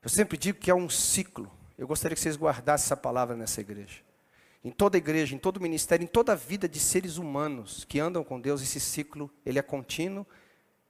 [0.00, 1.50] Eu sempre digo que é um ciclo.
[1.76, 4.00] Eu gostaria que vocês guardassem essa palavra nessa igreja.
[4.64, 8.22] Em toda igreja, em todo ministério, em toda a vida de seres humanos que andam
[8.22, 10.26] com Deus, esse ciclo, ele é contínuo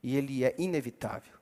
[0.03, 1.33] e ele é inevitável.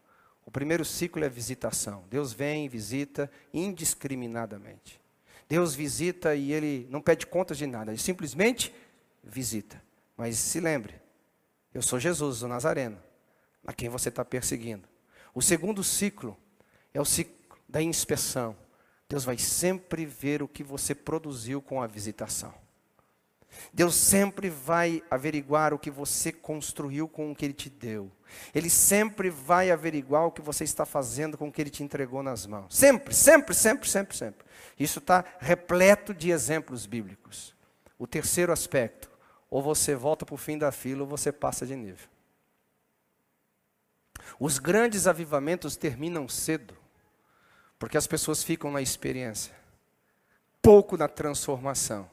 [0.44, 2.04] O primeiro ciclo é a visitação.
[2.08, 5.00] Deus vem e visita indiscriminadamente.
[5.48, 8.74] Deus visita e ele não pede contas de nada, ele simplesmente
[9.22, 9.82] visita.
[10.16, 10.94] Mas se lembre,
[11.72, 12.98] eu sou Jesus, o Nazareno,
[13.66, 14.88] a quem você está perseguindo.
[15.34, 16.36] O segundo ciclo
[16.92, 17.34] é o ciclo
[17.68, 18.56] da inspeção.
[19.08, 22.54] Deus vai sempre ver o que você produziu com a visitação.
[23.72, 28.10] Deus sempre vai averiguar o que você construiu com o que Ele te deu.
[28.54, 32.22] Ele sempre vai averiguar o que você está fazendo com o que ele te entregou
[32.22, 32.76] nas mãos.
[32.76, 34.46] Sempre, sempre, sempre, sempre, sempre.
[34.78, 37.54] Isso está repleto de exemplos bíblicos.
[37.98, 39.10] O terceiro aspecto,
[39.50, 42.08] ou você volta para o fim da fila ou você passa de nível.
[44.38, 46.76] Os grandes avivamentos terminam cedo,
[47.78, 49.54] porque as pessoas ficam na experiência,
[50.60, 52.10] pouco na transformação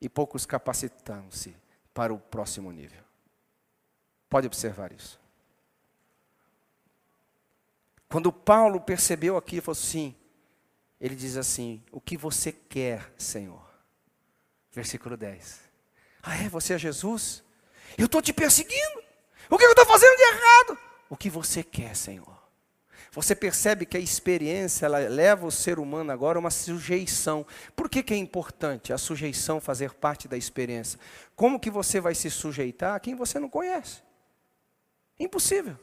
[0.00, 1.56] e poucos capacitando-se
[1.92, 3.02] para o próximo nível.
[4.28, 5.20] Pode observar isso.
[8.08, 10.14] Quando Paulo percebeu aqui, falou assim:
[11.00, 13.62] ele diz assim: O que você quer, Senhor?
[14.72, 15.60] Versículo 10.
[16.22, 16.48] Ah, é?
[16.48, 17.42] Você é Jesus?
[17.96, 19.02] Eu estou te perseguindo.
[19.48, 20.78] O que eu estou fazendo de errado?
[21.08, 22.29] O que você quer, Senhor?
[23.12, 27.44] Você percebe que a experiência ela leva o ser humano agora a uma sujeição.
[27.74, 30.98] Por que, que é importante a sujeição fazer parte da experiência?
[31.34, 34.02] Como que você vai se sujeitar a quem você não conhece?
[35.18, 35.76] Impossível.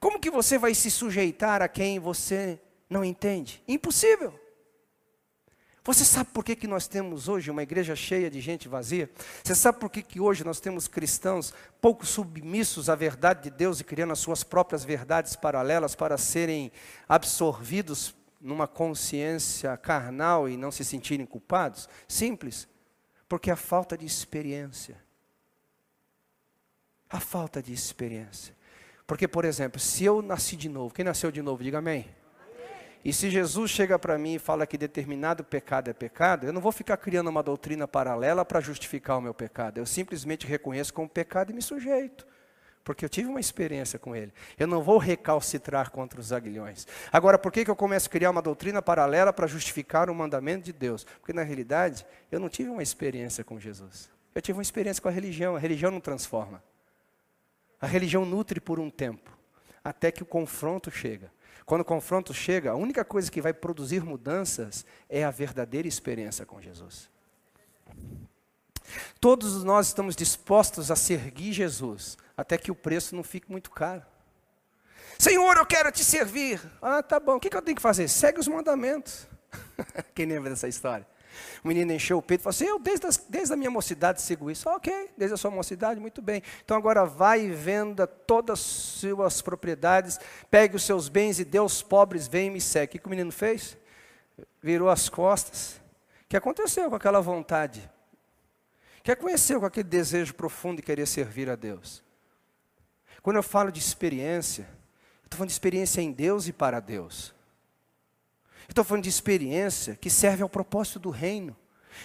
[0.00, 3.62] Como que você vai se sujeitar a quem você não entende?
[3.68, 4.47] Impossível.
[5.88, 9.10] Você sabe por que, que nós temos hoje uma igreja cheia de gente vazia?
[9.42, 13.80] Você sabe por que, que hoje nós temos cristãos pouco submissos à verdade de Deus
[13.80, 16.70] e criando as suas próprias verdades paralelas para serem
[17.08, 21.88] absorvidos numa consciência carnal e não se sentirem culpados?
[22.06, 22.68] Simples.
[23.26, 25.02] Porque a falta de experiência.
[27.08, 28.54] A falta de experiência.
[29.06, 32.17] Porque, por exemplo, se eu nasci de novo, quem nasceu de novo, diga amém.
[33.04, 36.60] E se Jesus chega para mim e fala que determinado pecado é pecado, eu não
[36.60, 39.78] vou ficar criando uma doutrina paralela para justificar o meu pecado.
[39.78, 42.26] Eu simplesmente reconheço como pecado e me sujeito.
[42.82, 44.32] Porque eu tive uma experiência com ele.
[44.58, 46.86] Eu não vou recalcitrar contra os aguilhões.
[47.12, 50.64] Agora, por que, que eu começo a criar uma doutrina paralela para justificar o mandamento
[50.64, 51.04] de Deus?
[51.04, 54.08] Porque, na realidade, eu não tive uma experiência com Jesus.
[54.34, 55.54] Eu tive uma experiência com a religião.
[55.54, 56.62] A religião não transforma.
[57.80, 59.36] A religião nutre por um tempo,
[59.84, 61.30] até que o confronto chega.
[61.68, 66.46] Quando o confronto chega, a única coisa que vai produzir mudanças é a verdadeira experiência
[66.46, 67.10] com Jesus.
[69.20, 74.02] Todos nós estamos dispostos a seguir Jesus, até que o preço não fique muito caro.
[75.18, 76.58] Senhor, eu quero te servir.
[76.80, 77.36] Ah, tá bom.
[77.36, 78.08] O que eu tenho que fazer?
[78.08, 79.28] Segue os mandamentos.
[80.14, 81.06] Quem lembra dessa história?
[81.64, 84.22] O menino encheu o peito e falou assim: Eu, desde, as, desde a minha mocidade,
[84.22, 84.68] sigo isso.
[84.68, 86.42] Ah, ok, desde a sua mocidade, muito bem.
[86.64, 90.18] Então agora vai e venda todas as suas propriedades,
[90.50, 92.86] pegue os seus bens e dê aos pobres, vem e me segue.
[92.86, 93.76] O que, que o menino fez?
[94.62, 95.80] Virou as costas.
[96.24, 97.90] O que aconteceu com aquela vontade?
[98.98, 102.02] O que aconteceu com aquele desejo profundo de querer servir a Deus?
[103.22, 104.68] Quando eu falo de experiência,
[105.24, 107.34] estou falando de experiência em Deus e para Deus.
[108.68, 111.56] Estou falando de experiência que serve ao propósito do reino.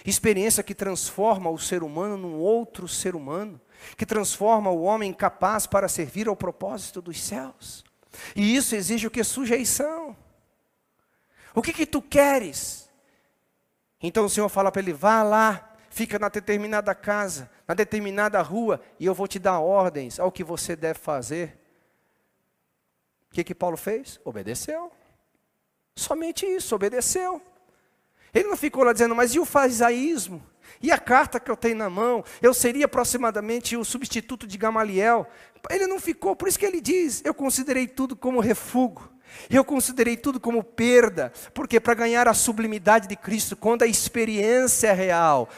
[0.05, 3.59] Experiência que transforma o ser humano num outro ser humano,
[3.95, 7.84] que transforma o homem capaz para servir ao propósito dos céus.
[8.36, 9.24] E isso exige o que?
[9.24, 10.16] Sujeição.
[11.53, 12.89] O que que tu queres?
[14.01, 18.82] Então o Senhor fala para ele: vá lá, fica na determinada casa, na determinada rua,
[18.99, 21.59] e eu vou te dar ordens ao que você deve fazer.
[23.30, 24.20] O que que Paulo fez?
[24.24, 24.91] Obedeceu.
[25.96, 27.41] Somente isso, obedeceu.
[28.34, 30.44] Ele não ficou lá dizendo, mas e o farisaísmo?
[30.82, 32.24] E a carta que eu tenho na mão?
[32.41, 35.28] Eu seria aproximadamente o substituto de Gamaliel.
[35.70, 39.14] Ele não ficou, por isso que ele diz: eu considerei tudo como refúgio.
[39.50, 44.89] Eu considerei tudo como perda, porque para ganhar a sublimidade de Cristo, quando a experiência
[44.89, 45.50] é real,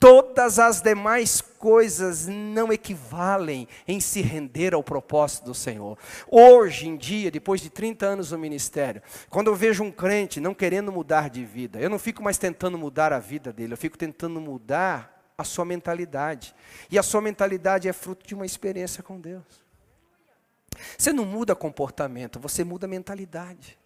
[0.00, 5.98] Todas as demais coisas não equivalem em se render ao propósito do Senhor.
[6.30, 10.54] Hoje em dia, depois de 30 anos no ministério, quando eu vejo um crente não
[10.54, 13.98] querendo mudar de vida, eu não fico mais tentando mudar a vida dele, eu fico
[13.98, 16.54] tentando mudar a sua mentalidade.
[16.88, 19.66] E a sua mentalidade é fruto de uma experiência com Deus.
[20.96, 23.76] Você não muda comportamento, você muda mentalidade.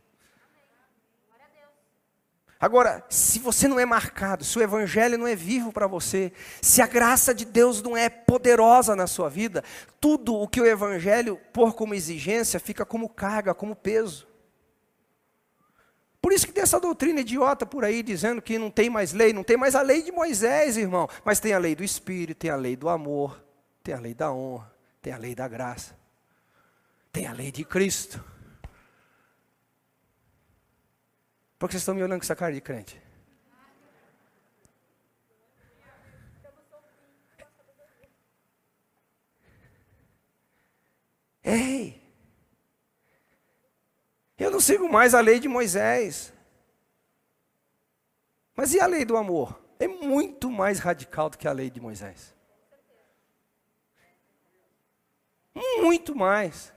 [2.62, 6.80] Agora, se você não é marcado, se o Evangelho não é vivo para você, se
[6.80, 9.64] a graça de Deus não é poderosa na sua vida,
[10.00, 14.28] tudo o que o Evangelho pôr como exigência fica como carga, como peso.
[16.20, 19.32] Por isso que tem essa doutrina idiota por aí dizendo que não tem mais lei,
[19.32, 22.50] não tem mais a lei de Moisés, irmão, mas tem a lei do Espírito, tem
[22.52, 23.42] a lei do amor,
[23.82, 25.98] tem a lei da honra, tem a lei da graça,
[27.10, 28.22] tem a lei de Cristo.
[31.62, 33.00] Por que vocês estão me olhando com essa cara de crente?
[41.44, 42.02] Ei!
[44.36, 46.32] Eu não sigo mais a lei de Moisés.
[48.56, 49.64] Mas e a lei do amor?
[49.78, 52.34] É muito mais radical do que a lei de Moisés.
[55.54, 56.72] Muito mais.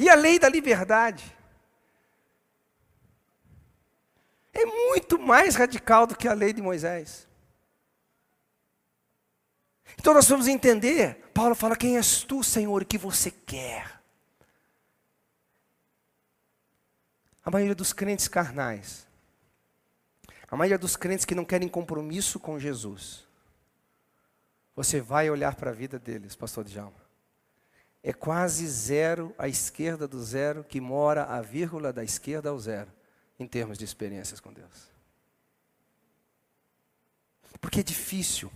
[0.00, 1.36] E a lei da liberdade
[4.50, 7.28] é muito mais radical do que a lei de Moisés.
[9.98, 11.30] Então nós vamos entender.
[11.34, 14.00] Paulo fala: Quem és tu, Senhor, que você quer?
[17.44, 19.06] A maioria dos crentes carnais,
[20.50, 23.28] a maioria dos crentes que não querem compromisso com Jesus,
[24.74, 26.99] você vai olhar para a vida deles, pastor Djalma.
[28.02, 32.90] É quase zero à esquerda do zero, que mora a vírgula da esquerda ao zero,
[33.38, 34.90] em termos de experiências com Deus.
[37.60, 38.50] Porque é difícil.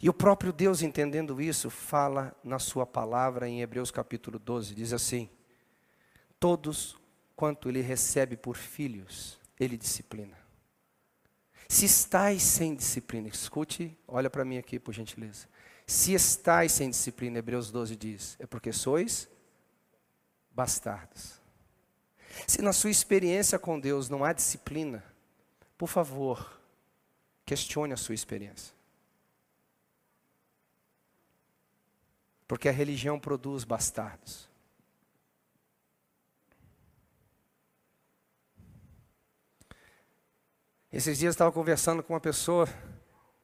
[0.00, 4.92] E o próprio Deus, entendendo isso, fala na sua palavra em Hebreus capítulo 12, diz
[4.92, 5.28] assim:
[6.38, 6.96] Todos
[7.34, 10.38] quanto ele recebe por filhos, ele disciplina.
[11.68, 15.46] Se estáis sem disciplina, escute, olha para mim aqui, por gentileza.
[15.88, 19.26] Se estáis sem disciplina, Hebreus 12 diz, é porque sois
[20.50, 21.40] bastardos.
[22.46, 25.02] Se na sua experiência com Deus não há disciplina,
[25.78, 26.60] por favor,
[27.46, 28.74] questione a sua experiência.
[32.46, 34.46] Porque a religião produz bastardos.
[40.92, 42.68] Esses dias eu estava conversando com uma pessoa,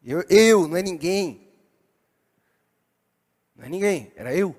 [0.03, 1.54] eu, eu, não é ninguém.
[3.55, 4.57] Não é ninguém, era eu.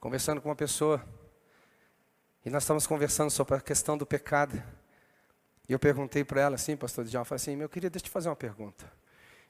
[0.00, 1.04] Conversando com uma pessoa,
[2.44, 4.62] e nós estávamos conversando sobre a questão do pecado.
[5.68, 8.12] E eu perguntei para ela assim, pastor Djalma, falei assim, meu querido, deixa eu te
[8.12, 8.90] fazer uma pergunta.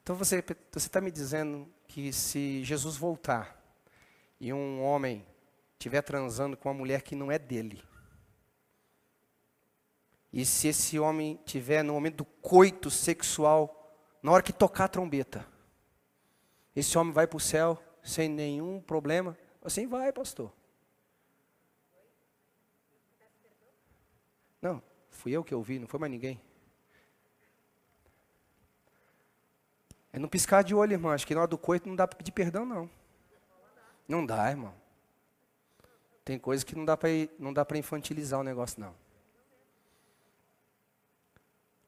[0.02, 0.44] Então você
[0.76, 3.60] está me dizendo que se Jesus voltar
[4.40, 5.26] e um homem
[5.72, 7.82] estiver transando com uma mulher que não é dele,
[10.32, 14.88] e se esse homem tiver no momento do coito sexual, na hora que tocar a
[14.88, 15.46] trombeta,
[16.74, 19.36] esse homem vai para o céu sem nenhum problema?
[19.62, 20.52] Assim vai, pastor.
[24.60, 26.40] Não, fui eu que ouvi, não foi mais ninguém.
[30.12, 31.10] É no piscar de olho, irmão.
[31.10, 32.88] Acho que na hora do coito não dá para pedir perdão, não.
[34.06, 34.74] Não dá, irmão.
[36.24, 38.94] Tem coisas que não dá para infantilizar o negócio, não.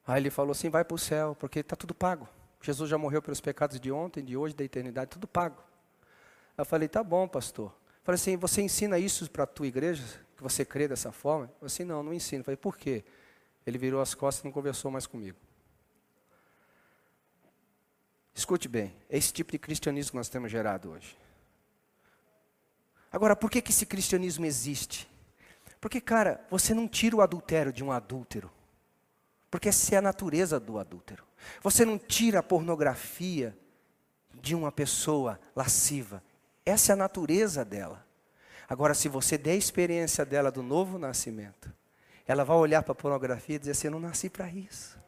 [0.06, 2.28] Aí ele falou assim: vai para o céu, porque está tudo pago.
[2.66, 5.62] Jesus já morreu pelos pecados de ontem, de hoje, da eternidade, tudo pago.
[6.58, 7.66] Eu falei: tá bom, pastor.
[7.66, 10.02] Eu falei assim: você ensina isso para a tua igreja?
[10.36, 11.44] Que você crê dessa forma?
[11.44, 12.40] Eu falei assim: não, não ensino.
[12.40, 13.04] Eu falei: por quê?
[13.64, 15.38] Ele virou as costas e não conversou mais comigo.
[18.34, 21.16] Escute bem, é esse tipo de cristianismo que nós temos gerado hoje.
[23.12, 25.08] Agora, por que, que esse cristianismo existe?
[25.80, 28.50] Porque, cara, você não tira o adultério de um adúltero.
[29.56, 31.24] Porque essa é a natureza do adúltero.
[31.62, 33.56] Você não tira a pornografia
[34.34, 36.22] de uma pessoa lasciva.
[36.66, 38.04] Essa é a natureza dela.
[38.68, 41.72] Agora, se você der a experiência dela do novo nascimento,
[42.26, 44.98] ela vai olhar para a pornografia e dizer assim: Eu não nasci para isso.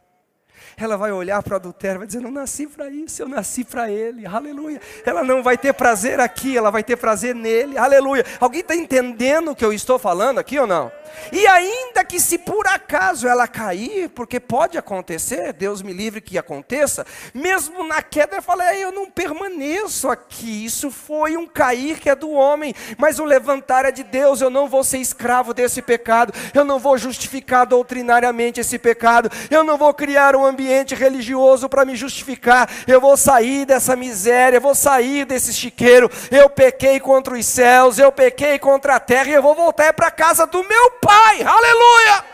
[0.79, 3.65] Ela vai olhar para o adultério e vai dizer: Não nasci para isso, eu nasci
[3.65, 4.81] para ele, aleluia.
[5.05, 8.25] Ela não vai ter prazer aqui, ela vai ter prazer nele, aleluia.
[8.41, 10.91] Alguém está entendendo o que eu estou falando aqui ou não?
[11.33, 16.39] E ainda que se por acaso ela cair, porque pode acontecer, Deus me livre que
[16.39, 22.11] aconteça, mesmo na queda, ela fala: Eu não permaneço aqui, isso foi um cair que
[22.11, 25.83] é do homem, mas o levantar é de Deus, eu não vou ser escravo desse
[25.83, 31.69] pecado, eu não vou justificar doutrinariamente esse pecado, eu não vou criar um ambiente religioso
[31.69, 32.69] para me justificar.
[32.87, 36.11] Eu vou sair dessa miséria, eu vou sair desse chiqueiro.
[36.31, 40.09] Eu pequei contra os céus, eu pequei contra a terra e eu vou voltar para
[40.09, 41.43] a casa do meu pai.
[41.43, 42.25] Aleluia!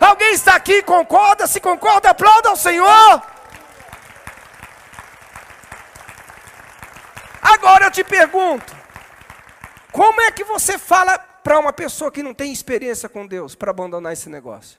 [0.00, 1.46] Alguém está aqui, concorda?
[1.46, 3.22] Se concorda, aplauda ao Senhor.
[7.42, 8.74] Agora eu te pergunto:
[9.92, 13.70] como é que você fala para uma pessoa que não tem experiência com Deus para
[13.70, 14.78] abandonar esse negócio?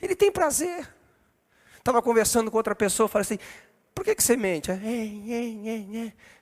[0.00, 0.88] Ele tem prazer.
[1.76, 3.38] Estava conversando com outra pessoa, falei assim,
[3.94, 4.70] por que, que você mente?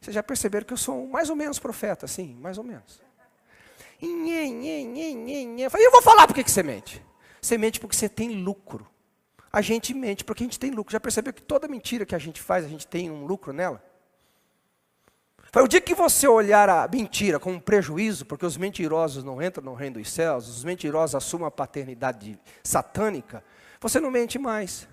[0.01, 3.01] Vocês já perceberam que eu sou mais ou menos profeta, assim, mais ou menos.
[4.01, 7.03] Eu falei, eu vou falar por que, que você mente.
[7.41, 8.87] Você mente porque você tem lucro.
[9.53, 10.93] A gente mente porque a gente tem lucro.
[10.93, 13.83] Já percebeu que toda mentira que a gente faz, a gente tem um lucro nela?
[15.53, 19.41] Foi o dia que você olhar a mentira como um prejuízo, porque os mentirosos não
[19.41, 23.43] entram no reino dos céus, os mentirosos assumem a paternidade satânica,
[23.81, 24.89] você não mente mais.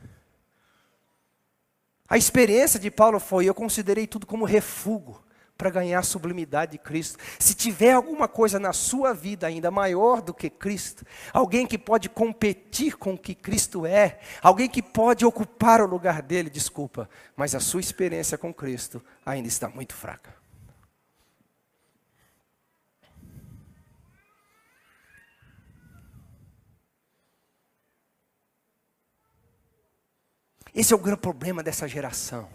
[2.08, 5.23] A experiência de Paulo foi: eu considerei tudo como refúgio,
[5.58, 7.18] para ganhar a sublimidade de Cristo.
[7.40, 12.10] Se tiver alguma coisa na sua vida ainda maior do que Cristo, alguém que pode
[12.10, 17.56] competir com o que Cristo é, alguém que pode ocupar o lugar dele, desculpa, mas
[17.56, 20.44] a sua experiência com Cristo ainda está muito fraca.
[30.74, 32.50] Esse é o grande problema dessa geração.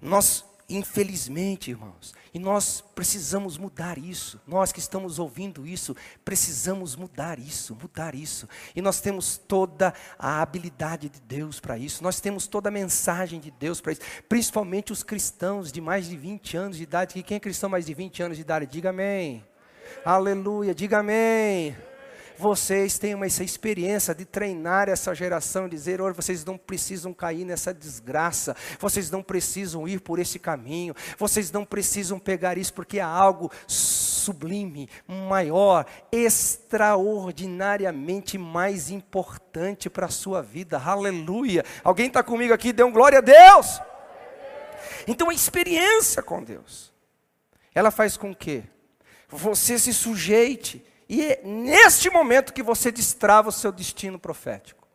[0.00, 4.40] Nós, infelizmente, irmãos, e nós precisamos mudar isso.
[4.46, 5.94] Nós que estamos ouvindo isso,
[6.24, 8.48] precisamos mudar isso, mudar isso.
[8.74, 12.02] E nós temos toda a habilidade de Deus para isso.
[12.02, 14.02] Nós temos toda a mensagem de Deus para isso.
[14.28, 17.22] Principalmente os cristãos de mais de 20 anos de idade.
[17.22, 18.66] Quem é cristão mais de 20 anos de idade?
[18.66, 19.44] Diga amém.
[20.04, 21.76] Aleluia, diga amém
[22.38, 27.74] vocês têm essa experiência de treinar essa geração, dizer, olha, vocês não precisam cair nessa
[27.74, 33.06] desgraça, vocês não precisam ir por esse caminho, vocês não precisam pegar isso porque há
[33.06, 40.76] algo sublime, maior, extraordinariamente mais importante para a sua vida.
[40.78, 41.64] Aleluia!
[41.82, 42.70] Alguém está comigo aqui?
[42.72, 43.80] Dê um glória a Deus!
[45.06, 46.92] Então a experiência com Deus,
[47.74, 48.64] ela faz com que
[49.28, 54.86] você se sujeite e é neste momento que você destrava o seu destino profético.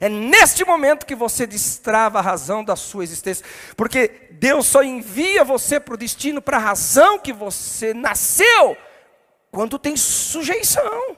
[0.00, 3.44] É neste momento que você destrava a razão da sua existência.
[3.76, 8.76] Porque Deus só envia você para o destino, para a razão que você nasceu,
[9.50, 11.16] quando tem sujeição.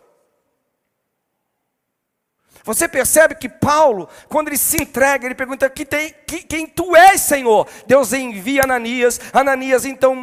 [2.64, 6.94] Você percebe que Paulo, quando ele se entrega, ele pergunta: que tem, que, quem tu
[6.94, 7.66] és, Senhor?
[7.86, 9.20] Deus envia Ananias.
[9.32, 10.14] Ananias então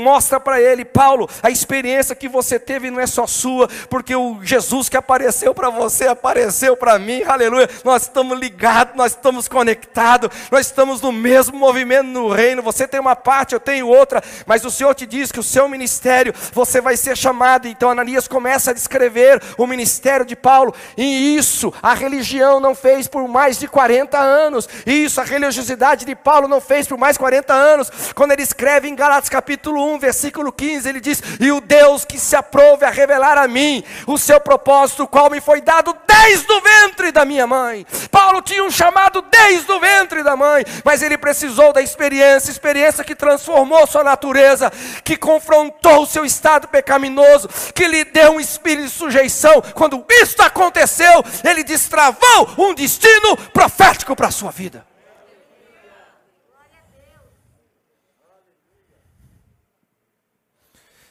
[0.00, 4.38] mostra para ele, Paulo, a experiência que você teve não é só sua, porque o
[4.42, 7.68] Jesus que apareceu para você apareceu para mim, aleluia.
[7.84, 12.62] Nós estamos ligados, nós estamos conectados, nós estamos no mesmo movimento no reino.
[12.62, 15.68] Você tem uma parte, eu tenho outra, mas o Senhor te diz que o seu
[15.68, 17.68] ministério, você vai ser chamado.
[17.68, 23.06] Então Ananias começa a descrever o ministério de Paulo, e isso a religião não fez
[23.06, 27.20] por mais de 40 anos, isso a religiosidade de Paulo não fez por mais de
[27.20, 27.90] 40 anos.
[28.14, 32.04] Quando ele escreve em Galatas capítulo capítulo 1, versículo 15, ele diz: E o Deus
[32.04, 36.50] que se aprove a revelar a mim o seu propósito, qual me foi dado desde
[36.52, 37.86] o ventre da minha mãe.
[38.10, 43.04] Paulo tinha um chamado desde o ventre da mãe, mas ele precisou da experiência experiência
[43.04, 44.70] que transformou sua natureza,
[45.02, 49.62] que confrontou o seu estado pecaminoso, que lhe deu um espírito de sujeição.
[49.74, 54.84] Quando isto aconteceu, ele destravou um destino profético para a sua vida.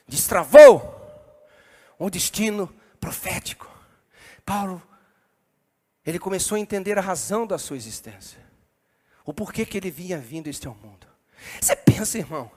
[0.09, 0.95] Destravou
[1.99, 3.69] um destino profético.
[4.45, 4.81] Paulo,
[6.05, 8.39] ele começou a entender a razão da sua existência,
[9.23, 11.07] o porquê que ele vinha vindo este ao mundo.
[11.61, 12.51] Você pensa, irmão,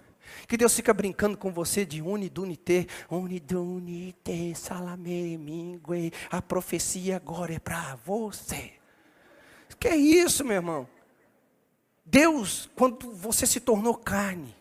[0.48, 7.58] que Deus fica brincando com você de unidunité, unidunité, salame, mingue, a profecia agora é
[7.58, 8.72] para você.
[9.78, 10.88] Que é isso, meu irmão?
[12.04, 14.54] Deus, quando você se tornou carne,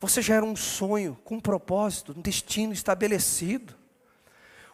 [0.00, 3.74] você já era um sonho, com um propósito, um destino estabelecido.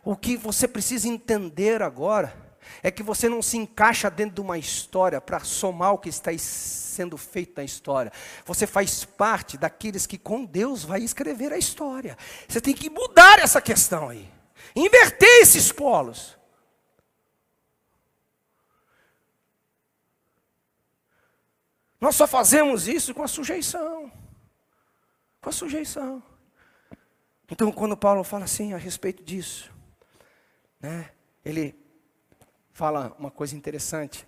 [0.04, 2.36] O que você precisa entender agora
[2.82, 6.30] é que você não se encaixa dentro de uma história para somar o que está
[6.36, 8.12] sendo feito na história.
[8.44, 12.18] Você faz parte daqueles que com Deus vai escrever a história.
[12.46, 14.30] Você tem que mudar essa questão aí.
[14.76, 16.36] Inverter esses polos.
[21.98, 24.12] Nós só fazemos isso com a sujeição
[25.44, 26.22] com a sujeição.
[27.50, 29.70] Então, quando Paulo fala assim a respeito disso,
[30.80, 31.10] né,
[31.44, 31.78] ele
[32.72, 34.26] fala uma coisa interessante.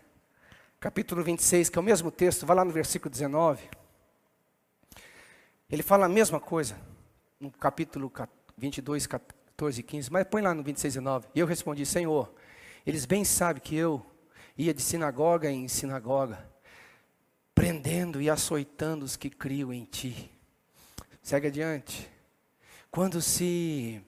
[0.79, 3.67] Capítulo 26, que é o mesmo texto, vai lá no versículo 19.
[5.71, 6.79] Ele fala a mesma coisa,
[7.41, 8.13] no capítulo
[8.59, 11.29] 22, 14 e 15, mas põe lá no 26, 19.
[11.35, 12.31] E eu respondi: Senhor,
[12.87, 14.05] eles bem sabem que eu
[14.57, 16.47] ia de sinagoga em sinagoga,
[17.55, 20.36] prendendo e açoitando os que criam em ti.
[21.27, 22.09] Segue adiante.
[22.89, 24.01] Quando se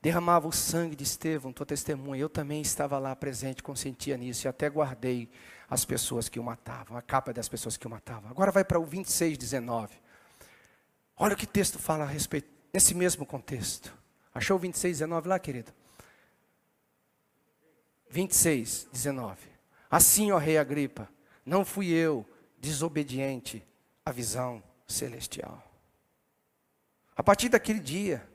[0.00, 4.48] derramava o sangue de Estevão, tua testemunha, eu também estava lá presente, consentia nisso e
[4.48, 5.28] até guardei
[5.68, 8.30] as pessoas que o matavam, a capa das pessoas que o matavam.
[8.30, 9.96] Agora vai para o 26, 19.
[11.16, 13.92] Olha o que o texto fala a respeito, nesse mesmo contexto.
[14.32, 15.72] Achou o 26, 19 lá, querido?
[18.10, 19.40] 26, 19.
[19.90, 21.08] Assim, ó rei Agripa,
[21.44, 22.24] não fui eu
[22.60, 23.60] desobediente
[24.06, 25.69] à visão celestial.
[27.20, 28.26] A partir daquele dia,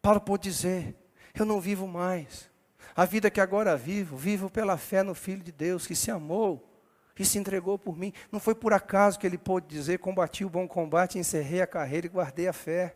[0.00, 0.94] Paulo pôde dizer:
[1.34, 2.48] Eu não vivo mais.
[2.94, 6.72] A vida que agora vivo, vivo pela fé no Filho de Deus que se amou
[7.18, 8.12] e se entregou por mim.
[8.30, 12.06] Não foi por acaso que ele pôde dizer: combati o bom combate, encerrei a carreira
[12.06, 12.94] e guardei a fé.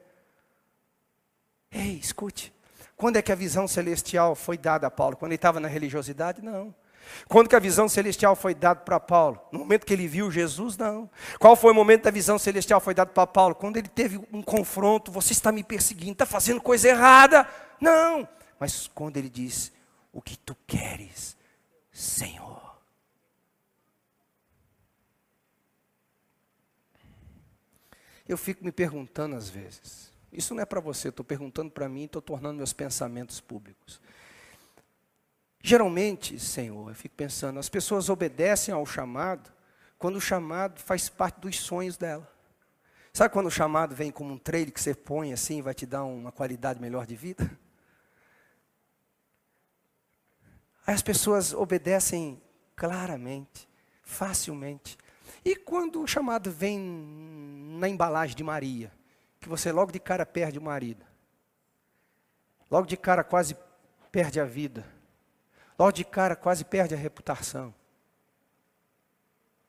[1.72, 2.54] Ei, escute.
[2.96, 5.16] Quando é que a visão celestial foi dada a Paulo?
[5.16, 6.40] Quando ele estava na religiosidade?
[6.40, 6.72] Não.
[7.28, 9.40] Quando que a visão celestial foi dada para Paulo?
[9.52, 10.76] No momento que ele viu Jesus?
[10.76, 11.10] Não.
[11.38, 13.54] Qual foi o momento da visão celestial foi dada para Paulo?
[13.54, 17.48] Quando ele teve um confronto, você está me perseguindo, está fazendo coisa errada.
[17.80, 18.28] Não.
[18.58, 19.72] Mas quando ele diz,
[20.12, 21.36] o que tu queres,
[21.92, 22.76] Senhor.
[28.28, 32.04] Eu fico me perguntando às vezes, isso não é para você, estou perguntando para mim,
[32.04, 34.00] estou tornando meus pensamentos públicos.
[35.68, 39.52] Geralmente, Senhor, eu fico pensando, as pessoas obedecem ao chamado
[39.98, 42.32] quando o chamado faz parte dos sonhos dela.
[43.12, 46.04] Sabe quando o chamado vem como um trailer que você põe assim, vai te dar
[46.04, 47.50] uma qualidade melhor de vida?
[50.86, 52.40] Aí as pessoas obedecem
[52.76, 53.68] claramente,
[54.04, 54.96] facilmente.
[55.44, 56.78] E quando o chamado vem
[57.76, 58.92] na embalagem de Maria,
[59.40, 61.04] que você logo de cara perde o marido,
[62.70, 63.56] logo de cara quase
[64.12, 64.94] perde a vida,
[65.78, 67.74] logo de cara quase perde a reputação.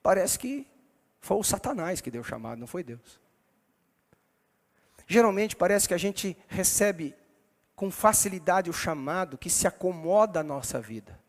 [0.02, 0.68] Parece que
[1.20, 3.20] foi o Satanás que deu o chamado, não foi Deus.
[5.06, 7.16] Geralmente parece que a gente recebe
[7.76, 11.20] com facilidade o chamado que se acomoda à nossa vida.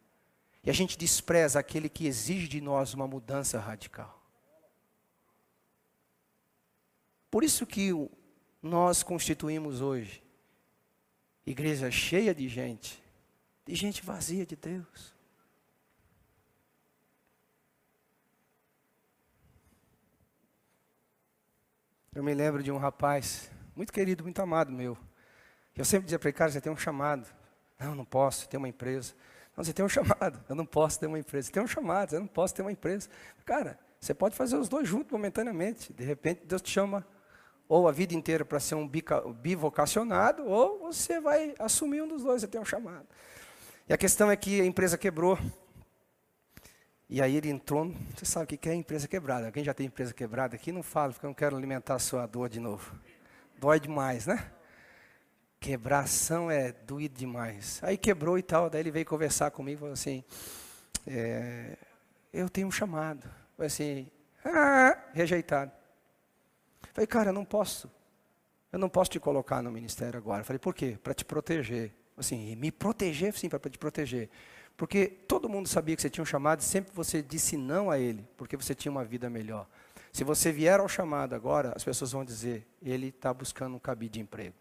[0.64, 4.18] E a gente despreza aquele que exige de nós uma mudança radical.
[7.30, 7.90] Por isso que
[8.62, 10.22] nós constituímos hoje
[11.50, 13.02] igreja cheia de gente,
[13.68, 15.14] de gente vazia de Deus.
[22.14, 24.96] Eu me lembro de um rapaz, muito querido, muito amado meu.
[25.76, 27.28] Eu sempre dizia para ele, cara, você tem um chamado.
[27.78, 29.14] Não, não posso, tem uma empresa.
[29.54, 30.42] Não, você tem um chamado.
[30.48, 31.48] Eu não posso ter uma empresa.
[31.48, 33.10] Você tem um chamado, eu não posso ter uma empresa.
[33.44, 35.92] Cara, você pode fazer os dois juntos momentaneamente.
[35.92, 37.06] De repente, Deus te chama
[37.68, 42.40] ou a vida inteira para ser um bivocacionado, ou você vai assumir um dos dois,
[42.40, 43.06] você tem um chamado.
[43.88, 45.38] E a questão é que a empresa quebrou.
[47.08, 49.50] E aí ele entrou, você sabe o que é empresa quebrada.
[49.50, 52.26] Quem já tem empresa quebrada aqui, não fala, porque eu não quero alimentar a sua
[52.26, 52.94] dor de novo.
[53.58, 54.52] Dói demais, né?
[55.58, 57.80] Quebração é doído demais.
[57.82, 60.22] Aí quebrou e tal, daí ele veio conversar comigo e falou assim,
[61.06, 61.78] é,
[62.30, 63.22] eu tenho um chamado.
[63.56, 64.10] Falei assim,
[64.44, 65.72] ah, rejeitado.
[66.92, 67.90] Falei, cara, eu não posso.
[68.70, 70.44] Eu não posso te colocar no ministério agora.
[70.44, 70.98] Falei, por quê?
[71.02, 71.97] Para te proteger.
[72.18, 74.28] Assim, me proteger, sim, para te proteger.
[74.76, 77.98] Porque todo mundo sabia que você tinha um chamado e sempre você disse não a
[77.98, 79.66] ele, porque você tinha uma vida melhor.
[80.12, 84.14] Se você vier ao chamado agora, as pessoas vão dizer, ele está buscando um cabide
[84.14, 84.54] de emprego.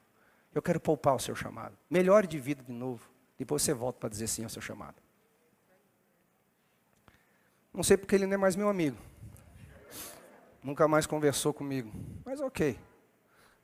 [0.54, 1.78] Eu quero poupar o seu chamado.
[1.90, 3.10] Melhore de vida de novo.
[3.38, 4.96] Depois você volta para dizer sim ao seu chamado.
[7.74, 8.98] Não sei porque ele não é mais meu amigo.
[10.64, 11.92] Nunca mais conversou comigo.
[12.26, 12.78] Mas ok.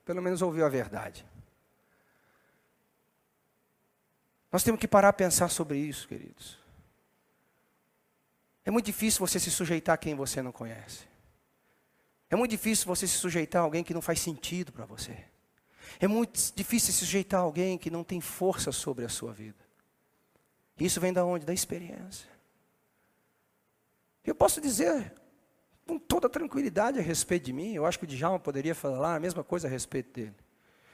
[0.05, 1.25] Pelo menos ouviu a verdade.
[4.53, 6.59] Nós temos que parar a pensar sobre isso, queridos.
[8.63, 11.07] É muito difícil você se sujeitar a quem você não conhece.
[12.29, 15.25] É muito difícil você se sujeitar a alguém que não faz sentido para você.
[15.99, 19.57] É muito difícil se sujeitar a alguém que não tem força sobre a sua vida.
[20.79, 21.47] Isso vem da onde?
[21.47, 22.29] Da experiência.
[24.23, 25.13] Eu posso dizer
[25.87, 29.19] com toda tranquilidade a respeito de mim, eu acho que o Djalma poderia falar a
[29.19, 30.42] mesma coisa a respeito dele.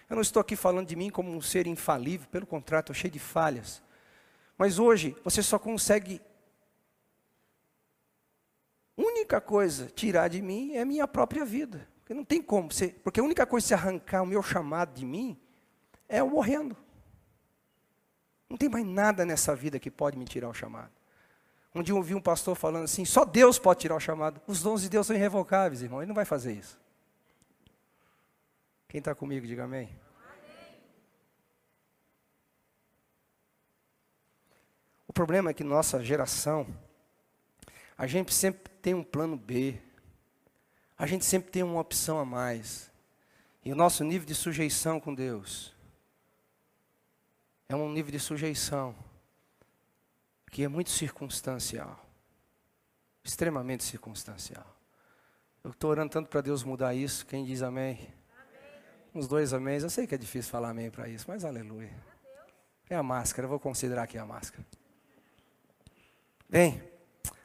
[0.09, 3.11] Eu não estou aqui falando de mim como um ser infalível, pelo contrário, estou cheio
[3.11, 3.81] de falhas.
[4.57, 6.19] Mas hoje você só consegue.
[8.97, 11.87] Única coisa tirar de mim é a minha própria vida.
[11.99, 12.71] Porque não tem como.
[12.71, 15.39] Você, porque a única coisa se arrancar o meu chamado de mim
[16.07, 16.75] é eu morrendo.
[18.49, 20.91] Não tem mais nada nessa vida que pode me tirar o chamado.
[21.73, 24.41] Um dia eu ouvi um pastor falando assim: só Deus pode tirar o chamado.
[24.47, 26.01] Os dons de Deus são irrevocáveis, irmão.
[26.01, 26.79] Ele não vai fazer isso.
[28.89, 29.87] Quem está comigo, diga amém.
[29.87, 30.75] amém.
[35.07, 36.65] O problema é que nossa geração,
[37.95, 39.79] a gente sempre tem um plano B.
[40.97, 42.89] A gente sempre tem uma opção a mais.
[43.63, 45.71] E o nosso nível de sujeição com Deus
[47.67, 48.95] é um nível de sujeição
[50.49, 52.03] que é muito circunstancial.
[53.23, 54.65] Extremamente circunstancial.
[55.63, 57.23] Eu estou orando tanto para Deus mudar isso.
[57.27, 58.17] Quem diz amém?
[59.19, 59.77] Uns dois amém.
[59.77, 61.91] Eu sei que é difícil falar amém para isso, mas aleluia.
[62.89, 64.65] É a máscara, eu vou considerar aqui a máscara.
[66.47, 66.81] Bem,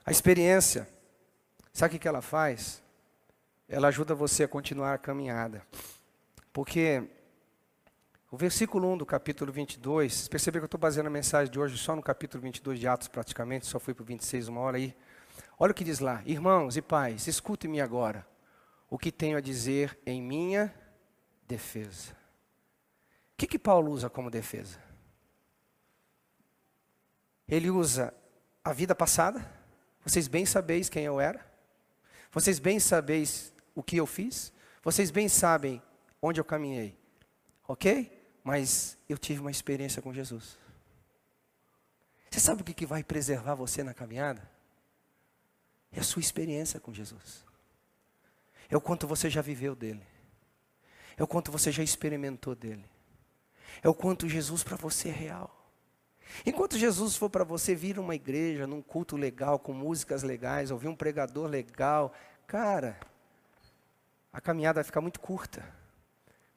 [0.07, 0.89] a experiência,
[1.73, 2.81] sabe o que ela faz?
[3.69, 5.67] ela ajuda você a continuar a caminhada.
[6.53, 7.03] Porque
[8.31, 11.59] o versículo 1 do capítulo 22, vocês perceberam que eu estou baseando a mensagem de
[11.59, 14.77] hoje só no capítulo 22 de Atos praticamente, só fui para o 26 uma hora
[14.77, 14.95] aí.
[15.59, 18.25] Olha o que diz lá: Irmãos e pais, escute-me agora
[18.89, 20.73] o que tenho a dizer em minha
[21.47, 22.13] defesa.
[22.13, 24.79] O que, que Paulo usa como defesa?
[27.49, 28.15] Ele usa
[28.65, 29.45] a vida passada,
[30.05, 31.45] vocês bem sabeis quem eu era,
[32.33, 35.83] vocês bem sabeis o que eu fiz, vocês bem sabem
[36.21, 36.99] onde eu caminhei,
[37.69, 38.11] ok?
[38.43, 40.59] Mas eu tive uma experiência com Jesus.
[42.31, 44.51] Você sabe o que, que vai preservar você na caminhada?
[45.93, 47.45] É a sua experiência com Jesus.
[48.69, 50.05] É o quanto você já viveu dele.
[51.17, 52.85] É o quanto você já experimentou dele.
[53.83, 55.65] É o quanto Jesus para você é real.
[56.45, 60.89] Enquanto Jesus for para você vir uma igreja, num culto legal, com músicas legais, ouvir
[60.89, 62.13] um pregador legal,
[62.47, 62.99] cara,
[64.33, 65.65] a caminhada vai ficar muito curta.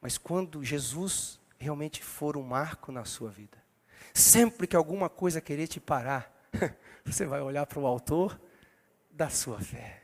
[0.02, 3.58] Mas quando Jesus realmente for um marco na sua vida,
[4.14, 6.32] sempre que alguma coisa querer te parar,
[7.06, 8.40] você vai olhar para o autor
[9.12, 10.04] da sua fé.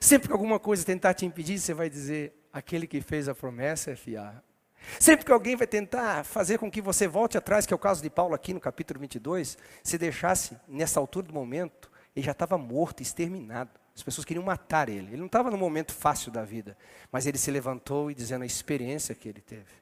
[0.00, 3.90] Sempre que alguma coisa tentar te impedir, você vai dizer: aquele que fez a promessa
[3.90, 4.40] é fiável.
[4.98, 8.02] Sempre que alguém vai tentar fazer com que você volte atrás, que é o caso
[8.02, 12.56] de Paulo aqui no capítulo 22, se deixasse nessa altura do momento, ele já estava
[12.56, 13.70] morto, exterminado.
[13.94, 15.08] As pessoas queriam matar ele.
[15.08, 16.78] Ele não estava no momento fácil da vida,
[17.12, 19.74] mas ele se levantou e dizendo a experiência que ele teve.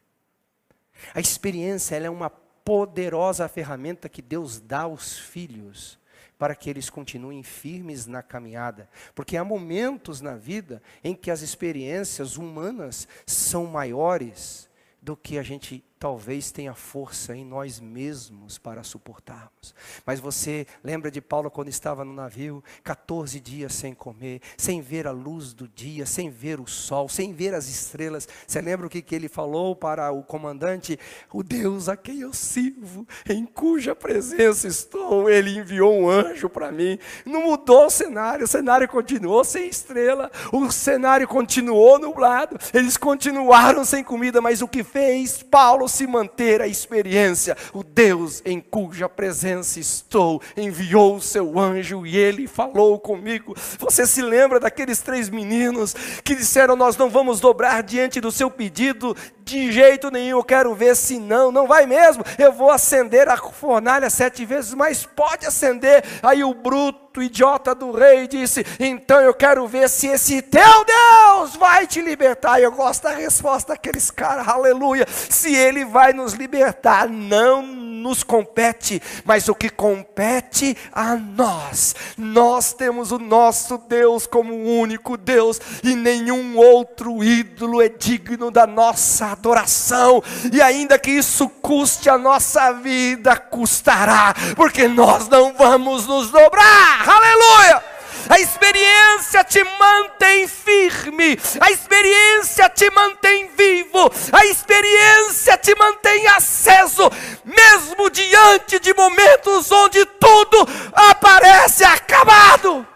[1.14, 5.98] A experiência ela é uma poderosa ferramenta que Deus dá aos filhos
[6.38, 8.88] para que eles continuem firmes na caminhada.
[9.14, 14.68] Porque há momentos na vida em que as experiências humanas são maiores
[15.00, 19.74] do que a gente talvez tenha força em nós mesmos para suportarmos.
[20.04, 25.06] Mas você lembra de Paulo quando estava no navio, 14 dias sem comer, sem ver
[25.06, 28.28] a luz do dia, sem ver o sol, sem ver as estrelas.
[28.46, 30.98] Você lembra o que, que ele falou para o comandante?
[31.32, 36.70] O Deus a quem eu sirvo, em cuja presença estou, ele enviou um anjo para
[36.70, 36.98] mim.
[37.24, 43.84] Não mudou o cenário, o cenário continuou sem estrela, o cenário continuou nublado, eles continuaram
[43.84, 47.56] sem comida, mas o que fez Paulo se manter a experiência.
[47.72, 53.54] O Deus em cuja presença estou enviou o seu anjo e ele falou comigo.
[53.78, 58.50] Você se lembra daqueles três meninos que disseram: Nós não vamos dobrar diante do seu
[58.50, 60.38] pedido de jeito nenhum.
[60.38, 62.24] Eu quero ver se não, não vai mesmo.
[62.38, 66.04] Eu vou acender a fornalha sete vezes, mas pode acender.
[66.22, 71.56] Aí o bruto idiota do rei disse: Então eu quero ver se esse teu Deus
[71.56, 72.60] vai te libertar.
[72.60, 75.06] Eu gosto da resposta daqueles caras, aleluia.
[75.08, 81.96] Se ele vai nos libertar, não nos compete, mas o que compete a nós.
[82.18, 88.66] Nós temos o nosso Deus como único Deus e nenhum outro ídolo é digno da
[88.66, 90.22] nossa adoração.
[90.52, 97.08] E ainda que isso custe a nossa vida, custará, porque nós não vamos nos dobrar.
[97.08, 97.93] Aleluia!
[98.28, 107.10] A experiência te mantém firme, a experiência te mantém vivo, a experiência te mantém aceso,
[107.44, 112.86] mesmo diante de momentos onde tudo aparece acabado.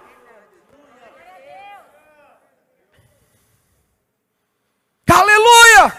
[5.11, 5.97] Aleluia!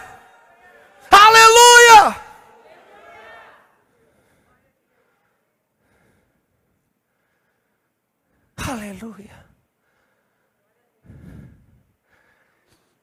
[1.12, 2.29] Aleluia!
[8.70, 9.46] Aleluia.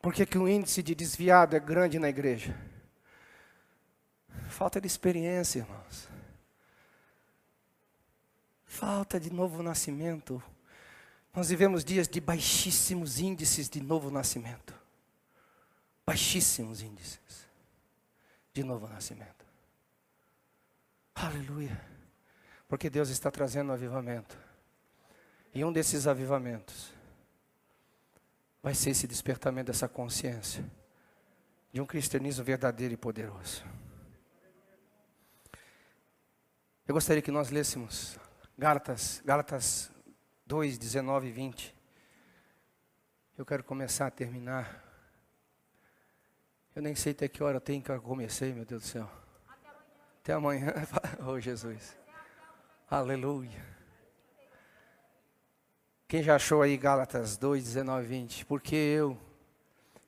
[0.01, 2.57] Por que, que o índice de desviado é grande na igreja?
[4.49, 6.09] Falta de experiência, irmãos.
[8.65, 10.41] Falta de novo nascimento.
[11.35, 14.73] Nós vivemos dias de baixíssimos índices de novo nascimento.
[16.07, 17.49] Baixíssimos índices
[18.55, 19.45] de novo nascimento.
[21.13, 21.85] Aleluia.
[22.69, 24.46] Porque Deus está trazendo avivamento.
[25.57, 26.93] E um desses avivamentos
[28.63, 30.63] vai ser esse despertamento dessa consciência
[31.73, 33.65] de um cristianismo verdadeiro e poderoso.
[36.87, 38.19] Eu gostaria que nós lêssemos
[38.59, 39.91] Gálatas, Gálatas
[40.45, 41.75] 2, 19 e 20.
[43.39, 44.85] Eu quero começar a terminar.
[46.75, 49.11] Eu nem sei até que hora tem que eu comecei, meu Deus do céu.
[50.21, 50.69] Até amanhã.
[50.69, 50.87] Até amanhã.
[51.27, 51.97] oh, Jesus.
[52.91, 53.76] Aleluia.
[56.09, 58.47] Quem já achou aí Gálatas 2, 19 20?
[58.47, 59.19] Porque eu,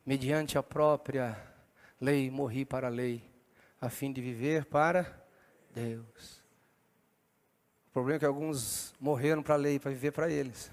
[0.06, 1.36] mediante a própria
[2.00, 3.28] lei, morri para a lei,
[3.80, 5.26] a fim de viver para
[5.74, 6.40] Deus.
[7.88, 10.70] O problema é que alguns morreram para a lei, para viver para eles.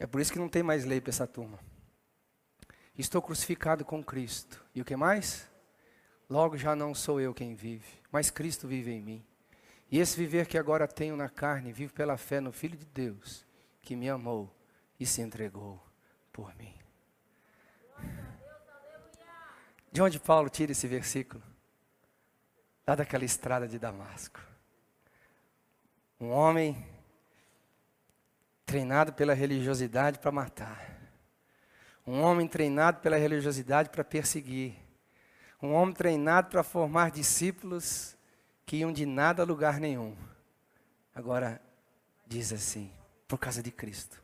[0.00, 1.60] É por isso que não tem mais lei para essa turma.
[2.98, 4.64] Estou crucificado com Cristo.
[4.74, 5.48] E o que mais?
[6.28, 9.24] Logo já não sou eu quem vive, mas Cristo vive em mim.
[9.90, 13.44] E esse viver que agora tenho na carne, vivo pela fé no Filho de Deus,
[13.80, 14.52] que me amou
[14.98, 15.80] e se entregou
[16.32, 16.74] por mim.
[19.92, 21.42] De onde Paulo tira esse versículo?
[22.86, 24.40] Lá daquela estrada de Damasco.
[26.20, 26.84] Um homem
[28.66, 30.94] treinado pela religiosidade para matar.
[32.06, 34.74] Um homem treinado pela religiosidade para perseguir.
[35.62, 38.16] Um homem treinado para formar discípulos
[38.66, 40.16] que iam de nada a lugar nenhum.
[41.14, 41.60] Agora,
[42.26, 42.92] diz assim:
[43.28, 44.22] por causa de Cristo,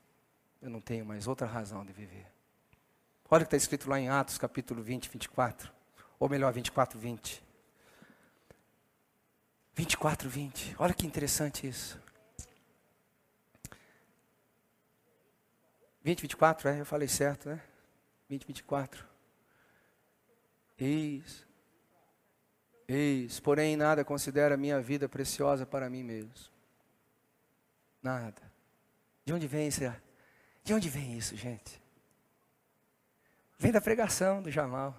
[0.61, 2.26] eu não tenho mais outra razão de viver.
[3.30, 5.72] Olha o que está escrito lá em Atos capítulo 20, 24.
[6.18, 7.43] Ou melhor, 24, 20.
[9.74, 10.76] 24, 20.
[10.78, 11.99] Olha que interessante isso.
[16.03, 16.80] 20, 24, é?
[16.80, 17.62] Eu falei certo, né?
[18.28, 19.07] 20, 24.
[20.78, 21.49] Isso.
[22.93, 23.41] Isso.
[23.41, 26.32] Porém, nada considera minha vida preciosa para mim mesmo.
[28.03, 28.43] Nada.
[29.24, 29.80] De onde vem isso?
[30.64, 31.80] De onde vem isso, gente?
[33.59, 34.97] Vem da pregação do Jamal.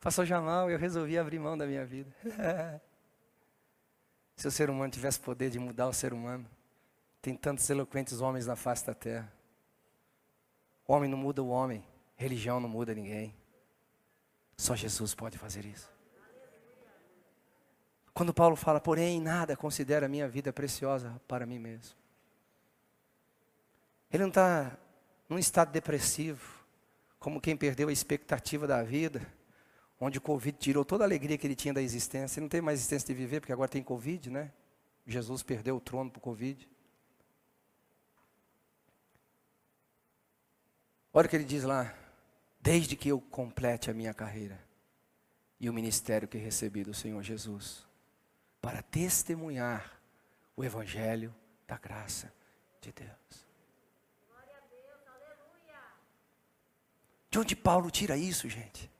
[0.00, 2.14] Passou Jamal, eu resolvi abrir mão da minha vida.
[4.36, 6.48] Se o ser humano tivesse poder de mudar o ser humano,
[7.20, 9.32] tem tantos eloquentes homens na face da terra.
[10.86, 11.84] O homem não muda o homem,
[12.14, 13.34] religião não muda ninguém.
[14.56, 15.95] Só Jesus pode fazer isso.
[18.16, 21.94] Quando Paulo fala, porém, nada considera a minha vida preciosa para mim mesmo.
[24.10, 24.74] Ele não está
[25.28, 26.64] num estado depressivo,
[27.18, 29.20] como quem perdeu a expectativa da vida
[30.00, 32.38] onde o Covid tirou toda a alegria que ele tinha da existência.
[32.38, 34.50] Ele não tem mais existência de viver, porque agora tem Covid, né?
[35.06, 36.66] Jesus perdeu o trono para o Covid.
[41.12, 41.94] Olha o que ele diz lá.
[42.62, 44.58] Desde que eu complete a minha carreira
[45.60, 47.86] e o ministério que recebi do Senhor Jesus,
[48.66, 49.96] para testemunhar
[50.56, 51.32] o Evangelho
[51.68, 52.32] da graça
[52.80, 53.46] de Deus.
[57.30, 58.90] De onde Paulo tira isso, gente?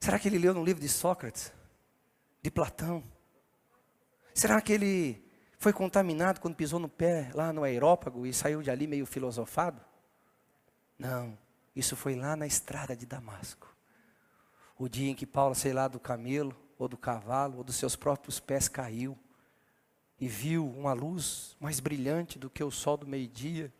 [0.00, 1.52] Será que ele leu no livro de Sócrates?
[2.40, 3.04] De Platão?
[4.32, 5.22] Será que ele
[5.58, 9.84] foi contaminado quando pisou no pé lá no aerópago e saiu de ali meio filosofado?
[10.98, 11.38] Não,
[11.76, 13.68] isso foi lá na estrada de Damasco.
[14.78, 17.96] O dia em que Paulo, sei lá, do camelo, ou do cavalo, ou dos seus
[17.96, 19.18] próprios pés caiu
[20.20, 23.72] e viu uma luz mais brilhante do que o sol do meio-dia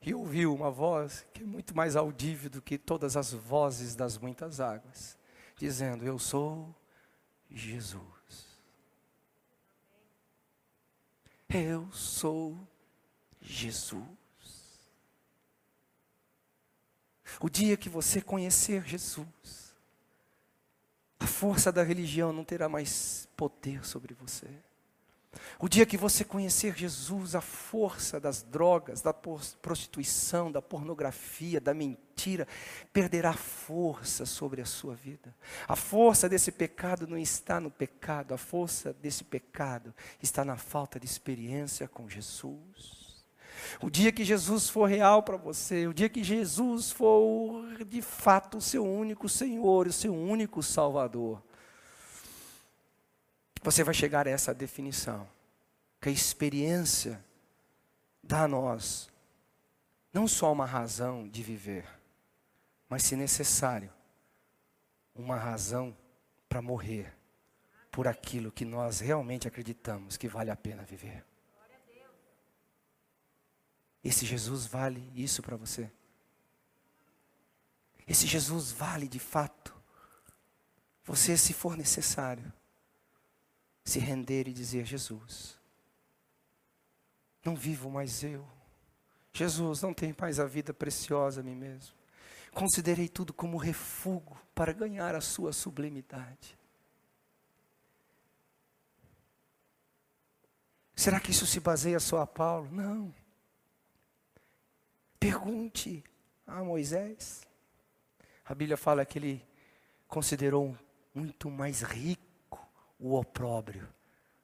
[0.00, 4.18] e ouviu uma voz que é muito mais audível do que todas as vozes das
[4.18, 5.16] muitas águas
[5.56, 6.74] dizendo: Eu sou
[7.50, 8.04] Jesus.
[11.48, 12.56] Eu sou
[13.40, 14.04] Jesus.
[17.40, 19.65] O dia que você conhecer Jesus,
[21.18, 24.48] a força da religião não terá mais poder sobre você.
[25.58, 31.74] O dia que você conhecer Jesus, a força das drogas, da prostituição, da pornografia, da
[31.74, 32.46] mentira,
[32.92, 35.34] perderá força sobre a sua vida.
[35.66, 40.98] A força desse pecado não está no pecado, a força desse pecado está na falta
[40.98, 43.05] de experiência com Jesus.
[43.80, 48.58] O dia que Jesus for real para você, o dia que Jesus for de fato
[48.58, 51.42] o seu único Senhor, o seu único Salvador,
[53.62, 55.28] você vai chegar a essa definição
[56.00, 57.24] que a experiência
[58.22, 59.08] dá a nós
[60.16, 61.86] não só uma razão de viver,
[62.88, 63.92] mas, se necessário,
[65.14, 65.94] uma razão
[66.48, 67.12] para morrer
[67.90, 71.22] por aquilo que nós realmente acreditamos que vale a pena viver.
[74.06, 75.90] Esse Jesus vale isso para você.
[78.06, 79.74] Esse Jesus vale de fato.
[81.02, 82.52] Você, se for necessário,
[83.84, 85.58] se render e dizer: Jesus,
[87.44, 88.46] não vivo mais eu.
[89.32, 91.92] Jesus, não tem mais a vida preciosa a mim mesmo.
[92.54, 96.56] Considerei tudo como refúgio para ganhar a sua sublimidade.
[100.94, 102.70] Será que isso se baseia só a Paulo?
[102.70, 103.12] Não.
[105.26, 106.04] Pergunte
[106.46, 107.44] a Moisés.
[108.44, 109.44] A Bíblia fala que ele
[110.06, 110.78] considerou
[111.12, 112.64] muito mais rico
[112.96, 113.88] o opróbrio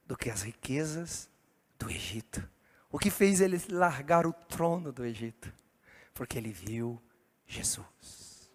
[0.04, 1.30] do que as riquezas
[1.78, 2.42] do Egito.
[2.90, 5.54] O que fez ele largar o trono do Egito?
[6.12, 7.00] Porque ele viu
[7.46, 8.50] Jesus.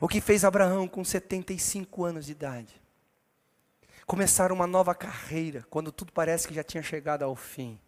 [0.00, 2.80] O que fez Abraão com 75 anos de idade?
[4.06, 7.78] Começar uma nova carreira, quando tudo parece que já tinha chegado ao fim.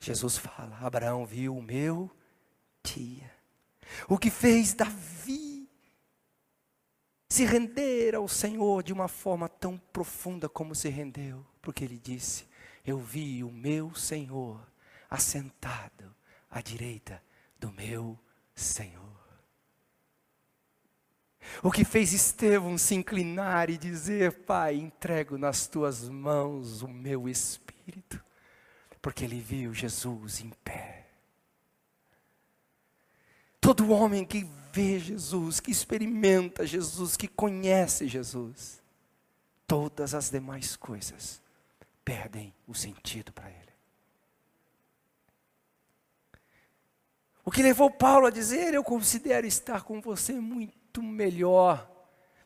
[0.00, 2.10] Jesus fala: Abraão viu o meu
[2.84, 3.32] dia.
[4.08, 5.68] O que fez Davi
[7.28, 12.46] se render ao Senhor de uma forma tão profunda como se rendeu, porque ele disse:
[12.84, 14.60] Eu vi o meu Senhor
[15.10, 16.14] assentado
[16.50, 17.22] à direita
[17.58, 18.18] do meu
[18.54, 19.02] Senhor.
[21.62, 27.28] O que fez Estevão se inclinar e dizer: Pai, entrego nas tuas mãos o meu
[27.28, 28.22] espírito,
[29.00, 31.03] porque ele viu Jesus em pé.
[33.64, 38.78] Todo homem que vê Jesus, que experimenta Jesus, que conhece Jesus,
[39.66, 41.40] todas as demais coisas
[42.04, 43.72] perdem o sentido para ele.
[47.42, 51.90] O que levou Paulo a dizer: Eu considero estar com você muito melhor.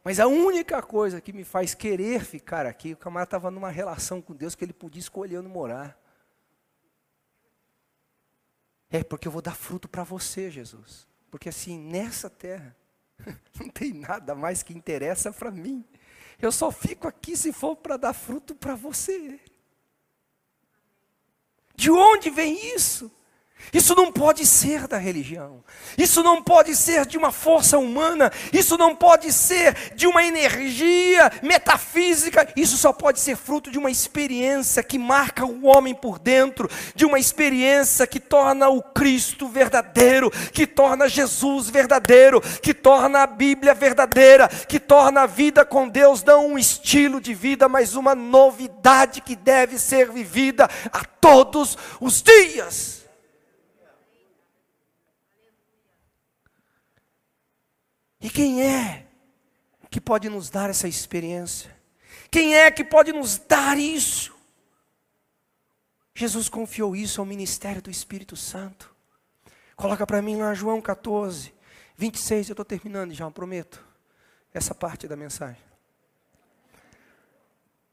[0.04, 4.22] Mas a única coisa que me faz querer ficar aqui, o camarada estava numa relação
[4.22, 5.98] com Deus que ele podia escolher onde morar.
[8.90, 11.06] É porque eu vou dar fruto para você, Jesus.
[11.31, 12.74] Porque assim, nessa terra,
[13.60, 15.85] não tem nada mais que interessa para mim.
[16.40, 19.40] Eu só fico aqui se for para dar fruto para você.
[21.74, 23.10] De onde vem isso?
[23.72, 25.62] Isso não pode ser da religião,
[25.97, 31.30] isso não pode ser de uma força humana, isso não pode ser de uma energia
[31.43, 36.70] metafísica, isso só pode ser fruto de uma experiência que marca o homem por dentro,
[36.94, 43.26] de uma experiência que torna o Cristo verdadeiro, que torna Jesus verdadeiro, que torna a
[43.26, 48.14] Bíblia verdadeira, que torna a vida com Deus não um estilo de vida, mas uma
[48.14, 52.97] novidade que deve ser vivida a todos os dias.
[58.20, 59.06] E quem é
[59.90, 61.76] que pode nos dar essa experiência?
[62.30, 64.36] Quem é que pode nos dar isso?
[66.14, 68.94] Jesus confiou isso ao ministério do Espírito Santo.
[69.76, 71.54] Coloca para mim lá João 14,
[71.96, 73.84] 26, eu estou terminando já, prometo.
[74.52, 75.62] Essa parte da mensagem.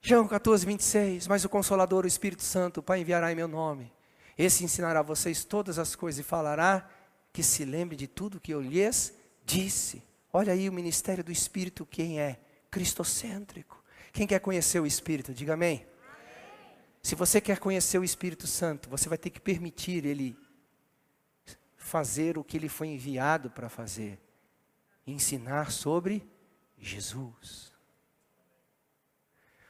[0.02, 1.28] João 14, 26.
[1.28, 3.92] Mas o Consolador, o Espírito Santo, Pai enviará em meu nome.
[4.38, 6.88] Esse ensinará a vocês todas as coisas e falará
[7.34, 10.04] que se lembre de tudo que eu lhes disse.
[10.38, 12.38] Olha aí o ministério do Espírito, quem é?
[12.70, 13.82] Cristocêntrico.
[14.12, 15.34] Quem quer conhecer o Espírito?
[15.34, 15.78] Diga amém.
[15.78, 15.88] amém.
[17.02, 20.38] Se você quer conhecer o Espírito Santo, você vai ter que permitir ele
[21.78, 24.20] fazer o que ele foi enviado para fazer
[25.08, 26.30] ensinar sobre
[26.78, 27.72] Jesus.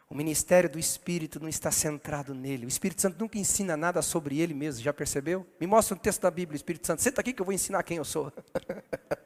[0.09, 2.65] O ministério do Espírito não está centrado nele.
[2.65, 5.45] O Espírito Santo nunca ensina nada sobre ele mesmo, já percebeu?
[5.61, 7.03] Me mostra um texto da Bíblia, Espírito Santo.
[7.03, 8.33] Senta aqui que eu vou ensinar quem eu sou.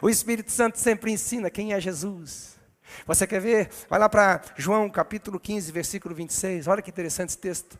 [0.00, 2.58] O Espírito Santo sempre ensina quem é Jesus.
[3.06, 3.70] Você quer ver?
[3.88, 6.66] Vai lá para João capítulo 15, versículo 26.
[6.66, 7.78] Olha que interessante esse texto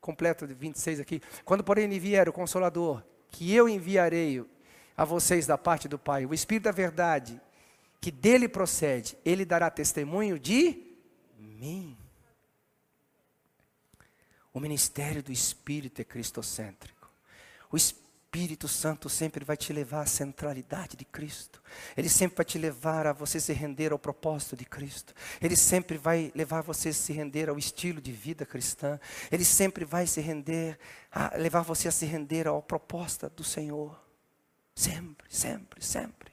[0.00, 1.20] completo de 26 aqui.
[1.44, 4.44] Quando, porém, ele vier o Consolador, que eu enviarei
[4.96, 7.40] a vocês da parte do Pai, o Espírito da verdade,
[8.00, 10.96] que dele procede, ele dará testemunho de
[11.38, 11.96] mim.
[14.52, 17.10] O ministério do Espírito é cristocêntrico.
[17.70, 21.62] O Espírito Espírito Santo sempre vai te levar à centralidade de Cristo.
[21.96, 25.14] Ele sempre vai te levar a você se render ao propósito de Cristo.
[25.40, 29.00] Ele sempre vai levar você a se render ao estilo de vida cristã.
[29.32, 30.78] Ele sempre vai se render,
[31.10, 33.98] a levar você a se render ao proposta do Senhor.
[34.74, 36.30] Sempre, sempre, sempre.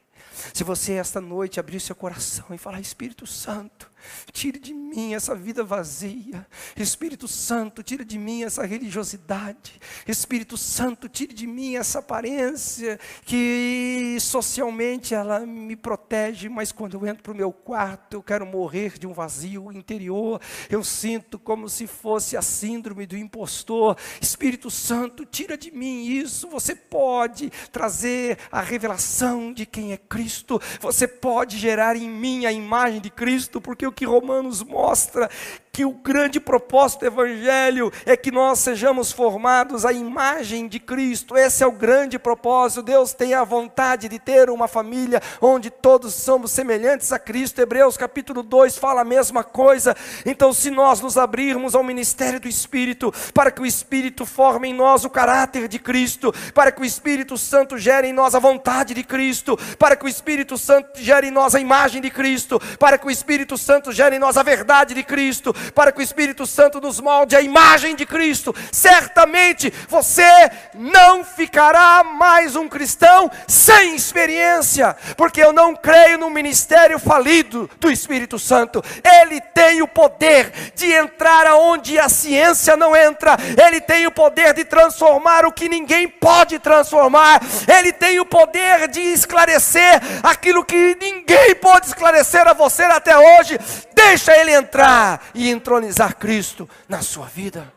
[0.53, 3.89] Se você esta noite abrir seu coração e falar, Espírito Santo,
[4.31, 6.45] Tire de mim essa vida vazia.
[6.75, 9.79] Espírito Santo, tire de mim essa religiosidade.
[10.07, 17.05] Espírito Santo, tire de mim essa aparência que socialmente ela me protege, mas quando eu
[17.07, 20.41] entro para o meu quarto, eu quero morrer de um vazio interior.
[20.69, 23.97] Eu sinto como se fosse a síndrome do impostor.
[24.21, 26.47] Espírito Santo, tira de mim isso.
[26.49, 30.61] Você pode trazer a revelação de quem é Cristo.
[30.79, 35.29] Você pode gerar em mim a imagem de Cristo, porque o que Romanos mostra
[35.75, 41.35] que o grande propósito do Evangelho é que nós sejamos formados à imagem de Cristo.
[41.35, 42.81] Esse é o grande propósito.
[42.81, 47.59] Deus tem a vontade de ter uma família onde todos somos semelhantes a Cristo.
[47.59, 49.93] Hebreus capítulo 2 fala a mesma coisa.
[50.25, 54.73] Então, se nós nos abrirmos ao ministério do Espírito, para que o Espírito forme em
[54.73, 58.93] nós o caráter de Cristo, para que o Espírito Santo gere em nós a vontade
[58.93, 62.97] de Cristo, para que o Espírito Santo gere em nós a imagem de Cristo, para
[62.97, 66.45] que o Espírito Santo gere em nós a verdade de Cristo, para que o Espírito
[66.45, 73.95] Santo nos molde a imagem de Cristo, certamente você não ficará mais um cristão sem
[73.95, 78.83] experiência, porque eu não creio no ministério falido do Espírito Santo.
[79.21, 84.53] Ele tem o poder de entrar aonde a ciência não entra, ele tem o poder
[84.53, 90.97] de transformar o que ninguém pode transformar, ele tem o poder de esclarecer aquilo que
[90.99, 93.59] ninguém pode esclarecer a você até hoje.
[93.93, 97.73] Deixa ele entrar e entronizar Cristo na sua vida.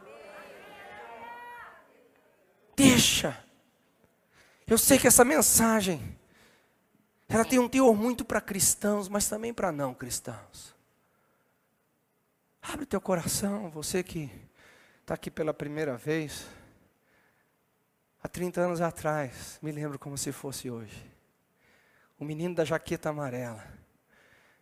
[2.77, 3.43] Deixa.
[4.67, 6.19] Eu sei que essa mensagem
[7.29, 10.75] ela tem um teor muito para cristãos, mas também para não cristãos.
[12.63, 14.31] Abre teu coração, você que
[15.01, 16.47] está aqui pela primeira vez.
[18.23, 21.05] Há 30 anos atrás, me lembro como se fosse hoje.
[22.19, 23.65] O menino da jaqueta amarela,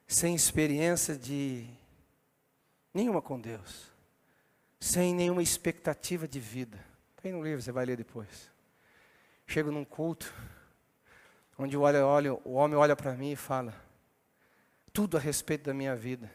[0.07, 1.69] sem experiência de
[2.97, 3.93] nenhuma com Deus,
[4.81, 6.83] sem nenhuma expectativa de vida.
[7.21, 8.51] Tem no livro, você vai ler depois.
[9.47, 10.33] Chego num culto,
[11.59, 13.75] onde o, olha, olha, o homem olha para mim e fala
[14.95, 16.33] tudo a respeito da minha vida.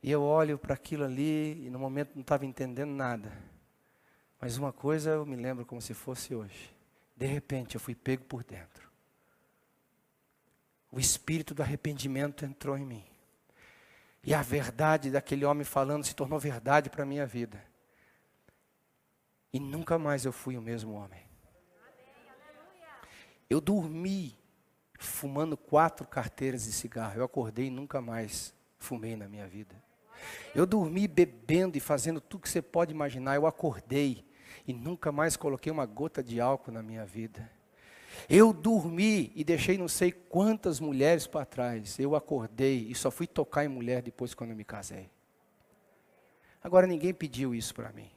[0.00, 3.32] E eu olho para aquilo ali e no momento não estava entendendo nada.
[4.40, 6.72] Mas uma coisa eu me lembro como se fosse hoje.
[7.16, 8.88] De repente eu fui pego por dentro.
[10.92, 13.07] O espírito do arrependimento entrou em mim.
[14.22, 17.62] E a verdade daquele homem falando se tornou verdade para a minha vida.
[19.52, 21.26] E nunca mais eu fui o mesmo homem.
[23.48, 24.38] Eu dormi
[24.98, 27.18] fumando quatro carteiras de cigarro.
[27.18, 29.74] Eu acordei e nunca mais fumei na minha vida.
[30.54, 33.36] Eu dormi bebendo e fazendo tudo que você pode imaginar.
[33.36, 34.26] Eu acordei
[34.66, 37.50] e nunca mais coloquei uma gota de álcool na minha vida.
[38.28, 41.98] Eu dormi e deixei não sei quantas mulheres para trás.
[41.98, 45.10] Eu acordei e só fui tocar em mulher depois quando me casei.
[46.62, 48.10] Agora ninguém pediu isso para mim.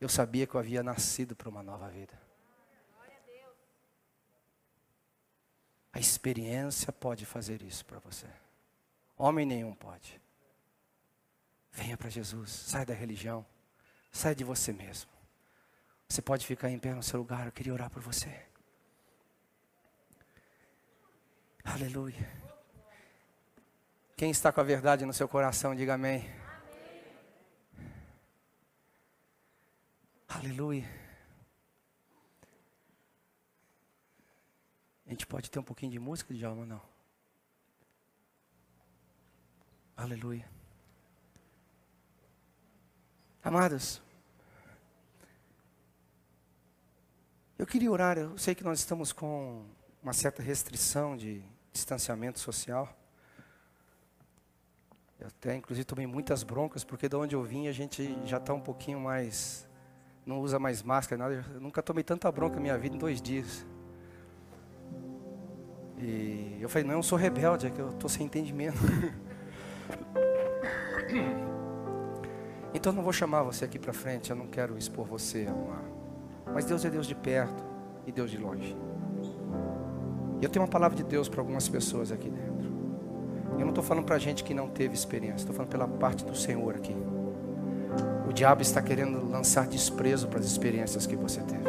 [0.00, 2.18] Eu sabia que eu havia nascido para uma nova vida.
[5.92, 8.26] A experiência pode fazer isso para você.
[9.16, 10.20] Homem nenhum pode.
[11.70, 13.46] Venha para Jesus, sai da religião,
[14.10, 15.10] sai de você mesmo.
[16.08, 18.44] Você pode ficar em pé no seu lugar, eu queria orar por você.
[21.64, 22.30] Aleluia.
[24.16, 26.30] Quem está com a verdade no seu coração, diga amém.
[27.76, 27.92] amém.
[30.28, 30.84] Aleluia.
[35.06, 36.80] A gente pode ter um pouquinho de música de alma, não?
[39.96, 40.48] Aleluia.
[43.42, 44.00] Amados,
[47.58, 49.66] eu queria orar, eu sei que nós estamos com
[50.02, 51.44] uma certa restrição de
[51.74, 52.88] distanciamento social.
[55.20, 58.54] Eu até, inclusive, tomei muitas broncas, porque de onde eu vim a gente já está
[58.54, 59.68] um pouquinho mais.
[60.24, 61.44] Não usa mais máscara, nada.
[61.52, 63.66] Eu nunca tomei tanta bronca na minha vida em dois dias.
[65.98, 68.78] E eu falei, não, eu sou rebelde, é que eu estou sem entendimento.
[72.72, 75.52] então eu não vou chamar você aqui para frente, eu não quero expor você a
[75.52, 75.82] uma.
[76.52, 77.64] Mas Deus é Deus de perto
[78.06, 78.76] e Deus de longe.
[80.40, 82.72] E eu tenho uma palavra de Deus para algumas pessoas aqui dentro.
[83.52, 86.34] Eu não estou falando para gente que não teve experiência, estou falando pela parte do
[86.36, 86.94] Senhor aqui.
[88.28, 91.64] O diabo está querendo lançar desprezo para as experiências que você teve.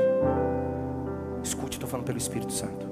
[1.43, 2.87] Escute, estou falando pelo Espírito Santo.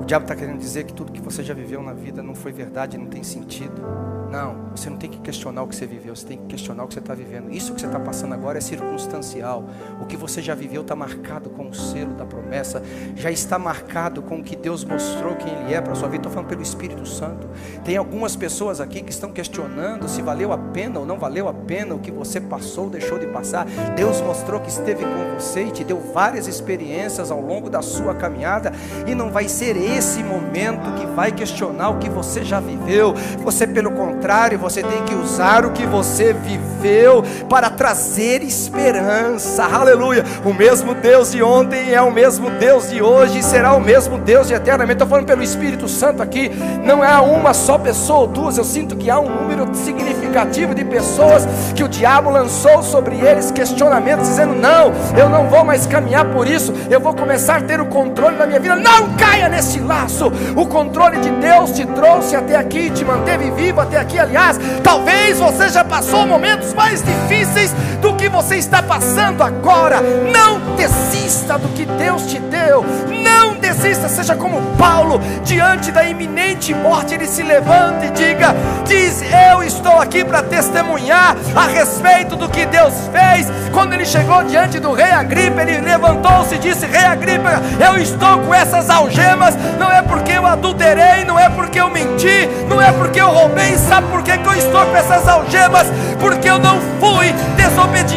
[0.00, 2.52] O diabo está querendo dizer que tudo que você já viveu na vida não foi
[2.52, 3.82] verdade, não tem sentido.
[4.30, 6.88] Não, você não tem que questionar o que você viveu, você tem que questionar o
[6.88, 7.50] que você está vivendo.
[7.50, 9.64] Isso que você está passando agora é circunstancial.
[10.00, 12.82] O que você já viveu está marcado com o selo da promessa,
[13.14, 16.18] já está marcado com o que Deus mostrou quem Ele é para a sua vida.
[16.18, 17.48] Estou falando pelo Espírito Santo.
[17.84, 21.54] Tem algumas pessoas aqui que estão questionando se valeu a pena ou não valeu a
[21.54, 23.66] pena o que você passou, deixou de passar.
[23.94, 28.14] Deus mostrou que esteve com você e te deu várias experiências ao longo da sua
[28.14, 28.72] caminhada,
[29.06, 33.14] e não vai ser esse momento que vai questionar o que você já viveu.
[33.42, 39.64] Você, pelo contrário, contrário, você tem que usar o que você viveu para trazer esperança.
[39.64, 40.24] Aleluia.
[40.44, 44.16] O mesmo Deus de ontem é o mesmo Deus de hoje e será o mesmo
[44.16, 44.94] Deus de eternamente.
[44.94, 46.50] Estou falando pelo Espírito Santo aqui.
[46.84, 48.56] Não é uma só pessoa ou duas.
[48.56, 53.50] Eu sinto que há um número significativo de pessoas que o diabo lançou sobre eles
[53.50, 56.72] questionamentos, dizendo: Não, eu não vou mais caminhar por isso.
[56.88, 58.76] Eu vou começar a ter o controle da minha vida.
[58.76, 60.32] Não caia nesse laço.
[60.56, 64.58] O controle de Deus te trouxe até aqui, te manteve vivo até aqui aqui, aliás,
[64.82, 70.00] talvez você já passou momentos mais difíceis do que você está passando agora.
[70.00, 72.82] Não desista do que Deus te deu.
[73.22, 78.54] Não desista, seja como Paulo, diante da iminente morte, ele se levanta e diga:
[78.86, 83.46] Diz, eu estou aqui para testemunhar a respeito do que Deus fez.
[83.74, 88.38] Quando ele chegou diante do rei Agripa, ele levantou-se e disse: Rei Agripa, eu estou
[88.38, 92.90] com essas algemas, não é porque eu adulterei, não é porque eu menti, não é
[92.90, 94.06] porque eu roubei, sabe?
[94.08, 95.86] Por que, que eu estou com essas algemas?
[96.18, 98.13] Porque eu não fui desobediente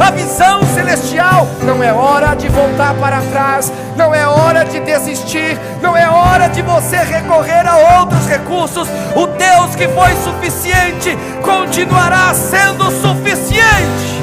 [0.00, 1.46] à visão celestial.
[1.62, 6.48] Não é hora de voltar para trás, não é hora de desistir, não é hora
[6.48, 8.88] de você recorrer a outros recursos.
[9.14, 14.17] O Deus que foi suficiente continuará sendo suficiente.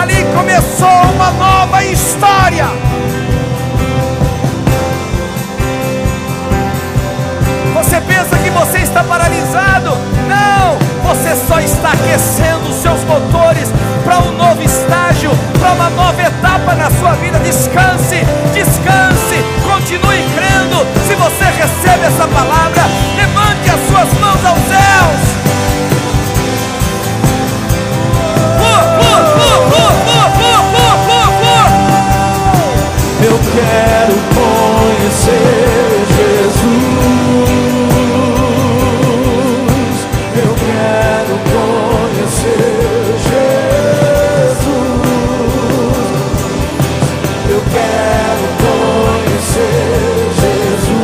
[0.00, 2.66] Ali começou uma nova história.
[7.74, 9.96] Você pensa que você está paralisado?
[10.26, 10.78] Não!
[11.04, 13.68] Você só está aquecendo os seus motores
[14.04, 17.38] para um novo estágio, para uma nova etapa na sua vida.
[17.40, 18.24] Descanse,
[18.54, 20.86] descanse, continue crendo.
[21.06, 22.82] Se você recebe essa palavra,
[23.16, 25.39] levante as suas mãos aos céus.
[33.54, 36.70] Quero conhecer Jesus.
[40.36, 42.78] Eu quero conhecer
[43.28, 43.50] Jesus.
[47.50, 49.90] Eu quero conhecer
[50.40, 50.96] Jesus.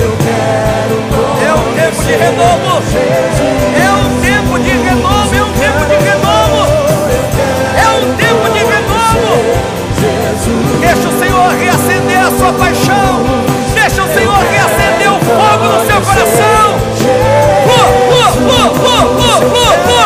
[0.00, 0.96] Eu quero
[1.44, 2.67] É um tempo de renovo.
[16.18, 16.74] Coração.
[16.98, 19.97] Uh, uh, uh, uh, uh, uh.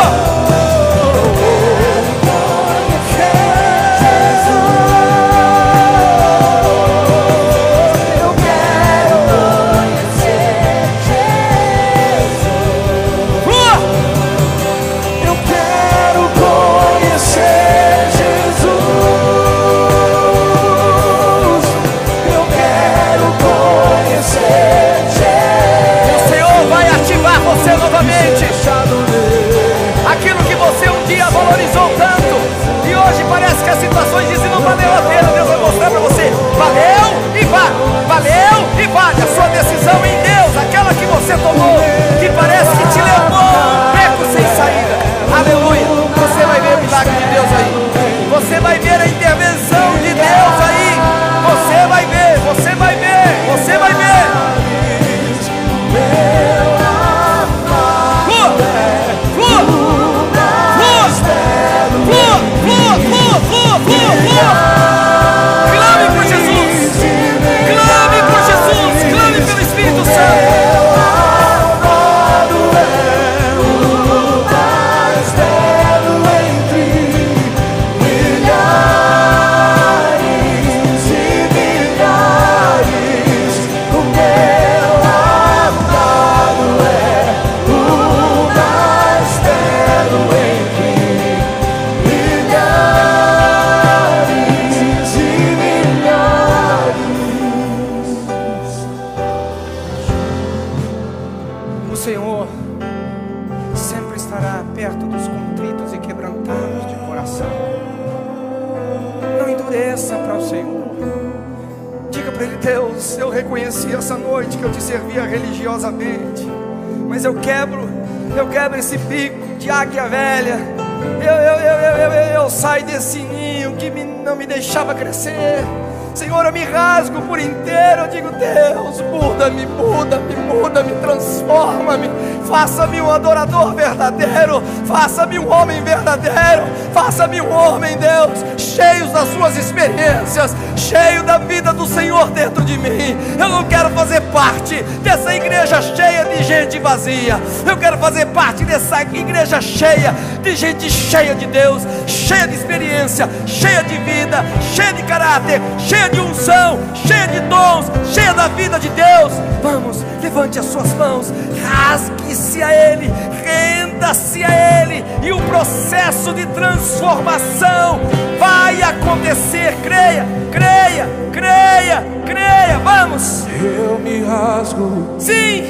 [149.43, 154.43] Igreja cheia de gente cheia de Deus, cheia de experiência, cheia de vida,
[154.73, 159.33] cheia de caráter, cheia de unção, cheia de dons, cheia da vida de Deus.
[159.61, 163.11] Vamos, levante as suas mãos, rasgue-se a Ele,
[163.43, 167.99] renda-se a Ele, e o processo de transformação
[168.39, 169.75] vai acontecer.
[169.83, 172.79] Creia, creia, creia, creia.
[172.79, 175.63] Vamos, Eu me rasgo sim,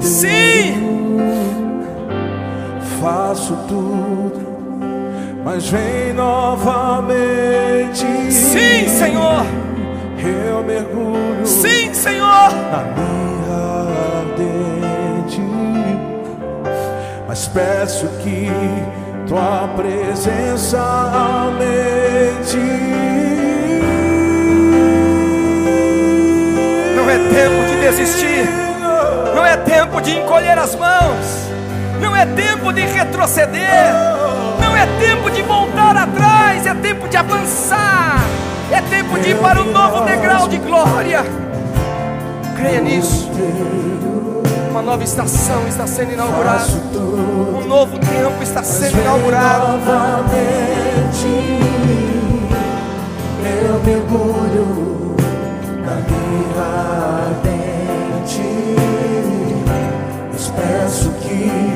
[0.00, 0.55] sim.
[3.06, 4.40] Faço tudo,
[5.44, 8.04] mas vem novamente.
[8.32, 9.46] Sim, Senhor.
[10.18, 12.50] Eu mergulho Sim, Senhor.
[12.72, 13.86] na minha
[14.18, 15.40] ardente,
[17.28, 18.50] mas peço que
[19.28, 22.56] tua presença aumente.
[26.96, 28.48] Não é tempo de desistir.
[29.32, 31.46] Não é tempo de encolher as mãos
[32.00, 33.92] não é tempo de retroceder,
[34.60, 38.20] não é tempo de voltar atrás, é tempo de avançar,
[38.70, 41.24] é tempo de ir para um novo degrau de glória.
[42.56, 43.30] Creia nisso.
[44.70, 49.80] Uma nova estação está sendo inaugurada, um novo tempo está sendo inaugurado.
[53.68, 55.16] Eu mergulho
[55.82, 58.42] na guerra ardente,
[60.34, 61.75] expresso que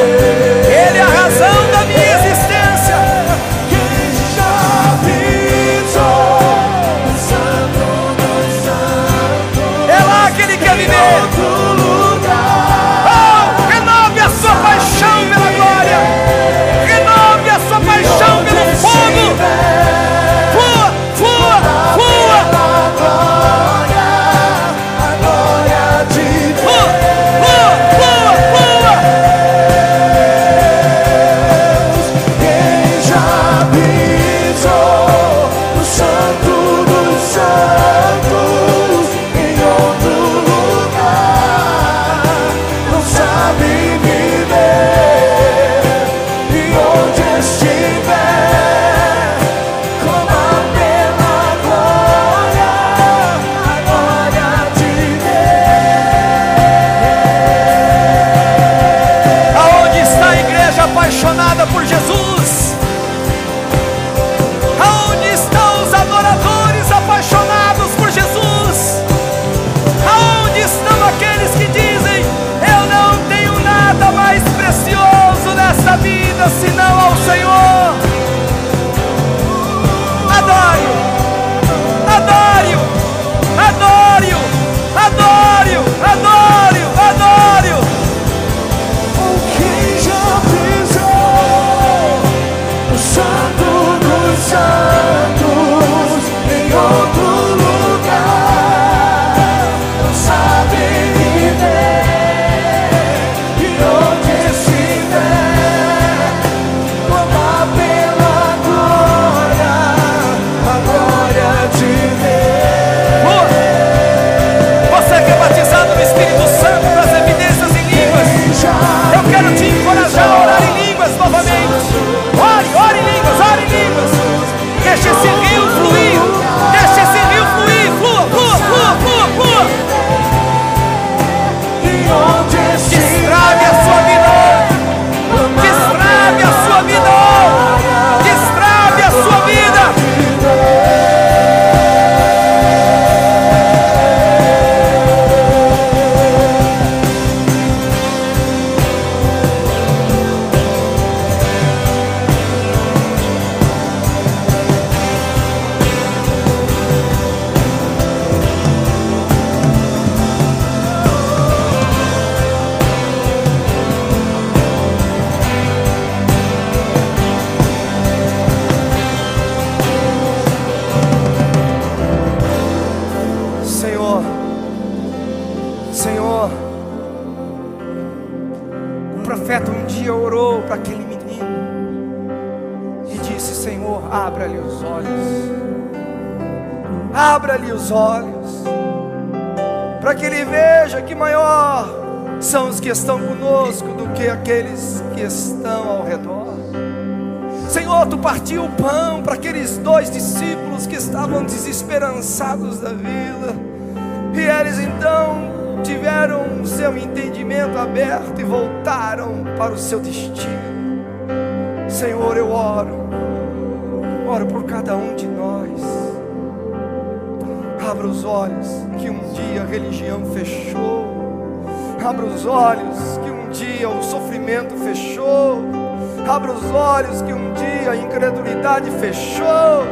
[228.79, 229.83] fechou.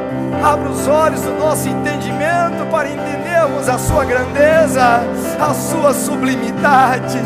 [0.43, 5.01] Abra os olhos do nosso entendimento para entendermos a sua grandeza,
[5.39, 7.19] a sua sublimidade,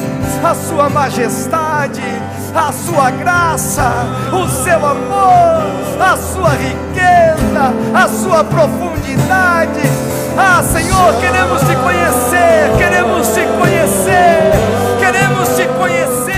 [0.43, 2.01] a sua majestade,
[2.55, 3.91] a sua graça,
[4.31, 5.63] o seu amor,
[5.99, 9.81] a sua riqueza, a sua profundidade.
[10.35, 14.51] Ah, Senhor, queremos te conhecer, queremos te conhecer,
[14.99, 16.32] queremos te conhecer.